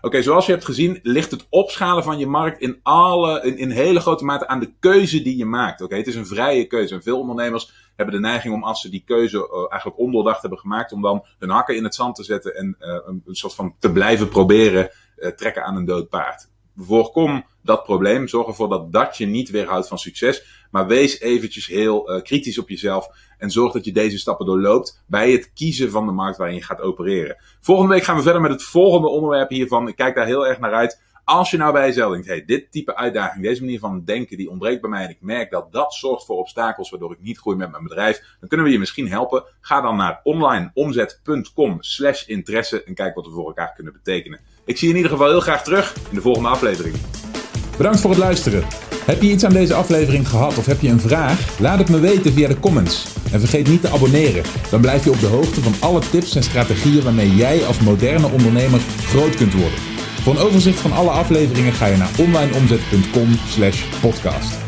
Oké, 0.00 0.22
zoals 0.22 0.46
je 0.46 0.52
hebt 0.52 0.64
gezien, 0.64 0.98
ligt 1.02 1.30
het 1.30 1.46
opschalen 1.50 2.02
van 2.02 2.18
je 2.18 2.26
markt 2.26 2.60
in, 2.60 2.80
alle, 2.82 3.42
in, 3.42 3.58
in 3.58 3.70
hele 3.70 4.00
grote 4.00 4.24
mate 4.24 4.46
aan 4.46 4.60
de 4.60 4.74
keuze 4.78 5.22
die 5.22 5.36
je 5.36 5.44
maakt. 5.44 5.80
Oké, 5.80 5.96
het 5.96 6.06
is 6.06 6.14
een 6.14 6.26
vrije 6.26 6.66
keuze. 6.66 6.94
En 6.94 7.02
veel 7.02 7.20
ondernemers 7.20 7.72
hebben 7.96 8.14
de 8.14 8.20
neiging 8.20 8.54
om, 8.54 8.64
als 8.64 8.80
ze 8.80 8.90
die 8.90 9.02
keuze 9.06 9.36
uh, 9.36 9.66
eigenlijk 9.70 10.00
ondoordacht 10.00 10.40
hebben 10.40 10.58
gemaakt, 10.58 10.92
om 10.92 11.02
dan 11.02 11.24
hun 11.38 11.50
hakken 11.50 11.76
in 11.76 11.84
het 11.84 11.94
zand 11.94 12.14
te 12.14 12.24
zetten 12.24 12.54
en 12.54 12.76
uh, 12.80 12.98
een, 13.06 13.22
een, 13.26 13.34
soort 13.34 13.54
van 13.54 13.74
te 13.78 13.92
blijven 13.92 14.28
proberen 14.28 14.90
uh, 15.16 15.28
trekken 15.28 15.64
aan 15.64 15.76
een 15.76 15.84
dood 15.84 16.08
paard. 16.08 16.52
Voorkom 16.76 17.44
dat 17.62 17.82
probleem. 17.82 18.28
Zorg 18.28 18.46
ervoor 18.46 18.68
dat 18.68 18.92
dat 18.92 19.16
je 19.16 19.26
niet 19.26 19.50
weerhoudt 19.50 19.88
van 19.88 19.98
succes. 19.98 20.66
Maar 20.70 20.86
wees 20.86 21.20
eventjes 21.20 21.66
heel 21.66 22.10
uh, 22.10 22.22
kritisch 22.22 22.58
op 22.58 22.68
jezelf. 22.68 23.08
En 23.38 23.50
zorg 23.50 23.72
dat 23.72 23.84
je 23.84 23.92
deze 23.92 24.18
stappen 24.18 24.46
doorloopt 24.46 25.02
bij 25.06 25.32
het 25.32 25.52
kiezen 25.54 25.90
van 25.90 26.06
de 26.06 26.12
markt 26.12 26.36
waarin 26.36 26.56
je 26.56 26.62
gaat 26.62 26.80
opereren. 26.80 27.36
Volgende 27.60 27.94
week 27.94 28.02
gaan 28.02 28.16
we 28.16 28.22
verder 28.22 28.40
met 28.40 28.50
het 28.50 28.62
volgende 28.62 29.08
onderwerp 29.08 29.50
hiervan. 29.50 29.88
Ik 29.88 29.96
kijk 29.96 30.14
daar 30.14 30.26
heel 30.26 30.46
erg 30.46 30.58
naar 30.58 30.74
uit. 30.74 31.02
Als 31.24 31.50
je 31.50 31.56
nou 31.56 31.72
bij 31.72 31.86
jezelf 31.86 32.12
denkt, 32.12 32.26
hey, 32.26 32.44
dit 32.44 32.72
type 32.72 32.96
uitdaging, 32.96 33.44
deze 33.44 33.60
manier 33.60 33.78
van 33.78 34.04
denken, 34.04 34.36
die 34.36 34.50
ontbreekt 34.50 34.80
bij 34.80 34.90
mij 34.90 35.04
en 35.04 35.10
ik 35.10 35.20
merk 35.20 35.50
dat 35.50 35.72
dat 35.72 35.94
zorgt 35.94 36.24
voor 36.24 36.38
obstakels 36.38 36.90
waardoor 36.90 37.12
ik 37.12 37.20
niet 37.20 37.38
groei 37.38 37.56
met 37.56 37.70
mijn 37.70 37.82
bedrijf, 37.82 38.36
dan 38.40 38.48
kunnen 38.48 38.66
we 38.66 38.72
je 38.72 38.78
misschien 38.78 39.08
helpen. 39.08 39.44
Ga 39.60 39.80
dan 39.80 39.96
naar 39.96 40.20
onlineomzet.com 40.22 41.76
slash 41.80 42.26
interesse 42.26 42.84
en 42.84 42.94
kijk 42.94 43.14
wat 43.14 43.26
we 43.26 43.32
voor 43.32 43.46
elkaar 43.46 43.72
kunnen 43.74 43.92
betekenen. 43.92 44.40
Ik 44.66 44.78
zie 44.78 44.88
je 44.88 44.94
in 44.94 45.00
ieder 45.00 45.16
geval 45.16 45.30
heel 45.30 45.40
graag 45.40 45.64
terug 45.64 45.94
in 46.08 46.14
de 46.14 46.20
volgende 46.20 46.48
aflevering. 46.48 46.94
Bedankt 47.76 48.00
voor 48.00 48.10
het 48.10 48.18
luisteren. 48.18 48.64
Heb 49.04 49.22
je 49.22 49.30
iets 49.30 49.44
aan 49.44 49.52
deze 49.52 49.74
aflevering 49.74 50.28
gehad 50.28 50.58
of 50.58 50.66
heb 50.66 50.80
je 50.80 50.88
een 50.88 51.00
vraag? 51.00 51.58
Laat 51.58 51.78
het 51.78 51.88
me 51.88 52.00
weten 52.00 52.32
via 52.32 52.48
de 52.48 52.60
comments. 52.60 53.06
En 53.32 53.40
vergeet 53.40 53.68
niet 53.68 53.80
te 53.80 53.88
abonneren. 53.88 54.42
Dan 54.70 54.80
blijf 54.80 55.04
je 55.04 55.10
op 55.10 55.20
de 55.20 55.26
hoogte 55.26 55.60
van 55.60 55.74
alle 55.80 56.00
tips 56.10 56.36
en 56.36 56.42
strategieën 56.42 57.02
waarmee 57.02 57.34
jij 57.34 57.66
als 57.66 57.80
moderne 57.80 58.28
ondernemer 58.28 58.80
groot 59.06 59.34
kunt 59.34 59.52
worden. 59.52 59.78
Voor 60.22 60.34
een 60.34 60.42
overzicht 60.42 60.80
van 60.80 60.92
alle 60.92 61.10
afleveringen 61.10 61.72
ga 61.72 61.86
je 61.86 61.96
naar 61.96 62.10
onlineomzet.com/podcast. 62.18 64.63